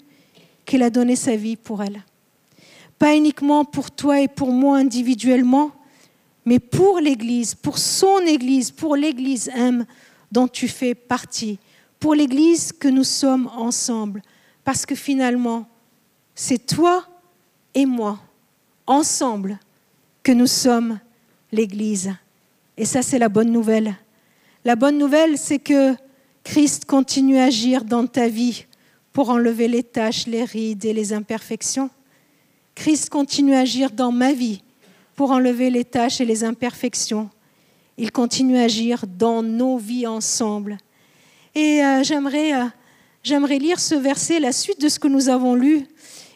qu'il 0.65 0.83
a 0.83 0.89
donné 0.89 1.15
sa 1.15 1.35
vie 1.35 1.55
pour 1.55 1.83
elle. 1.83 2.03
Pas 2.97 3.15
uniquement 3.15 3.65
pour 3.65 3.91
toi 3.91 4.21
et 4.21 4.27
pour 4.27 4.51
moi 4.51 4.77
individuellement, 4.77 5.71
mais 6.45 6.59
pour 6.59 6.99
l'Église, 6.99 7.55
pour 7.55 7.77
son 7.77 8.19
Église, 8.19 8.71
pour 8.71 8.95
l'Église 8.95 9.49
M 9.55 9.85
dont 10.31 10.47
tu 10.47 10.67
fais 10.67 10.95
partie, 10.95 11.59
pour 11.99 12.13
l'Église 12.13 12.71
que 12.71 12.87
nous 12.87 13.03
sommes 13.03 13.49
ensemble. 13.55 14.21
Parce 14.63 14.85
que 14.85 14.95
finalement, 14.95 15.67
c'est 16.33 16.65
toi 16.65 17.05
et 17.73 17.85
moi, 17.85 18.19
ensemble, 18.87 19.59
que 20.23 20.31
nous 20.31 20.47
sommes 20.47 20.99
l'Église. 21.51 22.13
Et 22.77 22.85
ça, 22.85 23.01
c'est 23.01 23.19
la 23.19 23.29
bonne 23.29 23.51
nouvelle. 23.51 23.95
La 24.63 24.75
bonne 24.75 24.97
nouvelle, 24.97 25.37
c'est 25.37 25.59
que 25.59 25.95
Christ 26.43 26.85
continue 26.85 27.37
à 27.37 27.45
agir 27.45 27.83
dans 27.83 28.05
ta 28.07 28.27
vie 28.27 28.65
pour 29.13 29.29
enlever 29.29 29.67
les 29.67 29.83
taches, 29.83 30.27
les 30.27 30.43
rides 30.43 30.85
et 30.85 30.93
les 30.93 31.13
imperfections. 31.13 31.89
Christ 32.75 33.09
continue 33.09 33.55
à 33.55 33.59
agir 33.59 33.89
dans 33.91 34.11
ma 34.11 34.33
vie 34.33 34.61
pour 35.15 35.31
enlever 35.31 35.69
les 35.69 35.85
tâches 35.85 36.21
et 36.21 36.25
les 36.25 36.43
imperfections. 36.43 37.29
Il 37.97 38.11
continue 38.11 38.57
à 38.57 38.63
agir 38.63 39.05
dans 39.07 39.41
nos 39.41 39.77
vies 39.77 40.05
ensemble. 40.05 40.77
Et 41.55 41.83
euh, 41.83 42.03
j'aimerais, 42.03 42.53
euh, 42.53 42.65
j'aimerais 43.23 43.57
lire 43.57 43.79
ce 43.79 43.95
verset, 43.95 44.41
la 44.41 44.51
suite 44.51 44.81
de 44.81 44.89
ce 44.89 44.99
que 44.99 45.07
nous 45.07 45.29
avons 45.29 45.55
lu, 45.55 45.87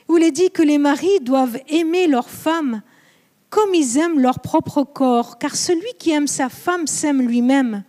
où 0.07 0.17
il 0.17 0.23
est 0.23 0.31
dit 0.31 0.49
que 0.49 0.63
les 0.63 0.77
maris 0.77 1.19
doivent 1.21 1.59
aimer 1.67 2.07
leur 2.07 2.29
femme 2.29 2.81
comme 3.49 3.73
ils 3.73 3.97
aiment 3.97 4.19
leur 4.19 4.39
propre 4.39 4.83
corps, 4.83 5.39
car 5.39 5.55
celui 5.55 5.91
qui 5.97 6.11
aime 6.11 6.27
sa 6.27 6.49
femme 6.49 6.87
s'aime 6.87 7.21
lui-même. 7.21 7.83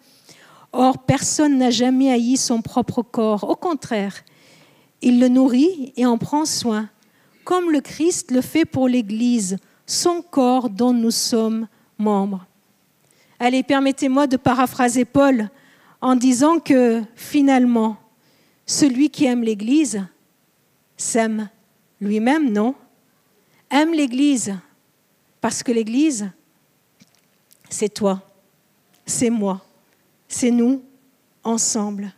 Or, 0.72 0.98
personne 0.98 1.58
n'a 1.58 1.70
jamais 1.70 2.10
haï 2.10 2.36
son 2.36 2.62
propre 2.62 3.02
corps. 3.02 3.48
Au 3.48 3.56
contraire, 3.56 4.24
il 5.02 5.20
le 5.20 5.28
nourrit 5.28 5.92
et 5.96 6.06
en 6.06 6.16
prend 6.16 6.44
soin, 6.44 6.88
comme 7.50 7.72
le 7.72 7.80
Christ 7.80 8.30
le 8.30 8.42
fait 8.42 8.64
pour 8.64 8.86
l'Église 8.86 9.56
son 9.84 10.22
corps 10.22 10.70
dont 10.70 10.92
nous 10.92 11.10
sommes 11.10 11.66
membres. 11.98 12.46
Allez, 13.40 13.64
permettez-moi 13.64 14.28
de 14.28 14.36
paraphraser 14.36 15.04
Paul 15.04 15.50
en 16.00 16.14
disant 16.14 16.60
que 16.60 17.02
finalement, 17.16 17.96
celui 18.66 19.10
qui 19.10 19.24
aime 19.24 19.42
l'Église 19.42 20.00
s'aime 20.96 21.48
lui-même, 22.00 22.52
non? 22.52 22.76
Aime 23.68 23.94
l'Église 23.94 24.54
parce 25.40 25.64
que 25.64 25.72
l'Église, 25.72 26.30
c'est 27.68 27.92
toi, 27.92 28.22
c'est 29.04 29.28
moi, 29.28 29.60
c'est 30.28 30.52
nous 30.52 30.84
ensemble. 31.42 32.12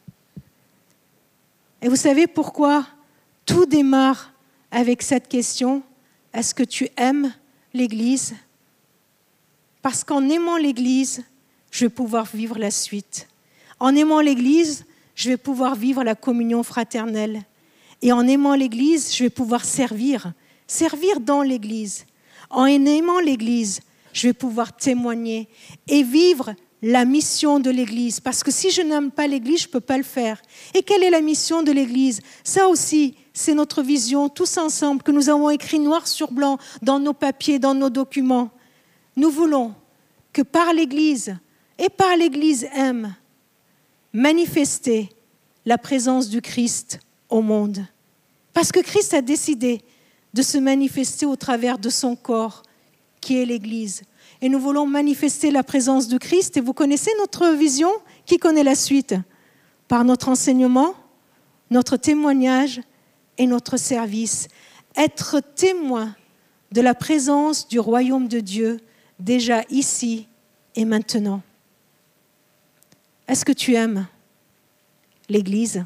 Et 1.81 1.89
vous 1.89 1.97
savez 1.97 2.27
pourquoi 2.27 2.87
tout 3.47 3.65
démarre 3.65 4.32
avec 4.73 5.03
cette 5.03 5.29
question, 5.29 5.83
est-ce 6.35 6.55
que 6.55 6.65
tu 6.65 6.89
aimes 6.97 7.33
l'Église, 7.75 8.35
parce 9.83 10.03
qu'en 10.03 10.29
aimant 10.29 10.57
l'Église, 10.57 11.25
je 11.71 11.85
vais 11.85 11.91
pouvoir 11.91 12.27
vivre 12.35 12.59
la 12.59 12.71
suite. 12.71 13.29
En 13.79 13.95
aimant 13.95 14.21
l'Église, 14.21 14.85
je 15.15 15.31
vais 15.31 15.37
pouvoir 15.37 15.75
vivre 15.75 16.03
la 16.03 16.15
communion 16.15 16.63
fraternelle. 16.63 17.43
Et 18.01 18.13
en 18.13 18.27
aimant 18.27 18.55
l'Église, 18.55 19.15
je 19.15 19.25
vais 19.25 19.31
pouvoir 19.31 19.65
servir, 19.65 20.33
servir 20.67 21.21
dans 21.21 21.43
l'Église. 21.43 22.07
En 22.51 22.67
aimant 22.67 23.21
l'Église, 23.21 23.81
je 24.13 24.29
vais 24.29 24.33
pouvoir 24.33 24.77
témoigner 24.77 25.49
et 25.89 26.03
vivre 26.03 26.55
la 26.83 27.05
mission 27.05 27.61
de 27.61 27.71
l'Église. 27.71 28.21
Parce 28.21 28.43
que 28.43 28.51
si 28.51 28.71
je 28.71 28.83
n'aime 28.83 29.11
pas 29.11 29.27
l'Église, 29.27 29.63
je 29.63 29.69
ne 29.69 29.73
peux 29.73 29.81
pas 29.81 29.97
le 29.97 30.03
faire. 30.03 30.41
Et 30.75 30.83
quelle 30.83 31.03
est 31.03 31.11
la 31.11 31.21
mission 31.21 31.63
de 31.63 31.73
l'Église? 31.73 32.21
Ça 32.45 32.69
aussi, 32.69 33.17
c'est 33.33 33.55
notre 33.55 33.83
vision 33.83 34.29
tous 34.29 34.59
ensemble 34.59 35.03
que 35.03 35.11
nous 35.11 35.29
avons 35.29 35.51
écrit 35.51 35.79
noir 35.79 36.07
sur 36.07 36.33
blanc 36.33 36.59
dans 36.83 36.99
nos 36.99 37.13
papiers, 37.13 37.59
dans 37.59 37.75
nos 37.75 37.91
documents. 37.91 38.51
Nous 39.17 39.31
voulons 39.31 39.75
que 40.33 40.43
par 40.43 40.73
l'Église 40.73 41.37
et 41.79 41.89
par 41.89 42.17
l'Église 42.17 42.69
M, 42.75 43.15
manifester 44.13 45.11
la 45.65 45.79
présence 45.79 46.29
du 46.29 46.43
Christ 46.43 47.01
au 47.29 47.41
monde. 47.41 47.85
Parce 48.53 48.73
que 48.73 48.81
Christ 48.81 49.15
a 49.15 49.23
décidé 49.23 49.83
de 50.35 50.43
se 50.43 50.59
manifester 50.59 51.27
au 51.27 51.37
travers 51.37 51.79
de 51.79 51.89
son 51.89 52.17
corps, 52.17 52.63
qui 53.21 53.41
est 53.41 53.47
l'Église. 53.47 54.03
Et 54.41 54.49
nous 54.49 54.59
voulons 54.59 54.87
manifester 54.87 55.51
la 55.51 55.63
présence 55.63 56.09
de 56.09 56.19
Christ. 56.19 56.57
Et 56.57 56.61
vous 56.61 56.73
connaissez 56.73 57.11
notre 57.19 57.55
vision 57.55 57.91
Qui 58.27 58.39
connaît 58.39 58.65
la 58.65 58.75
suite? 58.75 59.15
Par 59.89 60.05
notre 60.05 60.29
enseignement, 60.29 60.95
notre 61.71 61.97
témoignage 61.97 62.81
et 63.39 63.47
notre 63.47 63.77
service. 63.77 64.49
Être 64.97 65.41
témoin 65.41 66.15
de 66.71 66.81
la 66.81 66.95
présence 66.95 67.69
du 67.69 67.79
royaume 67.79 68.29
de 68.29 68.41
Dieu 68.41 68.79
déjà 69.19 69.63
ici 69.71 70.29
et 70.75 70.85
maintenant. 70.85 71.43
Est-ce 73.29 73.45
que 73.45 73.53
tu 73.53 73.75
aimes 73.75 74.07
l'Église? 75.29 75.85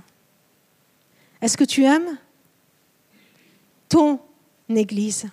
Est-ce 1.41 1.57
que 1.57 1.65
tu 1.65 1.85
aimes 1.85 2.19
ton 3.89 4.21
Église? 4.69 5.27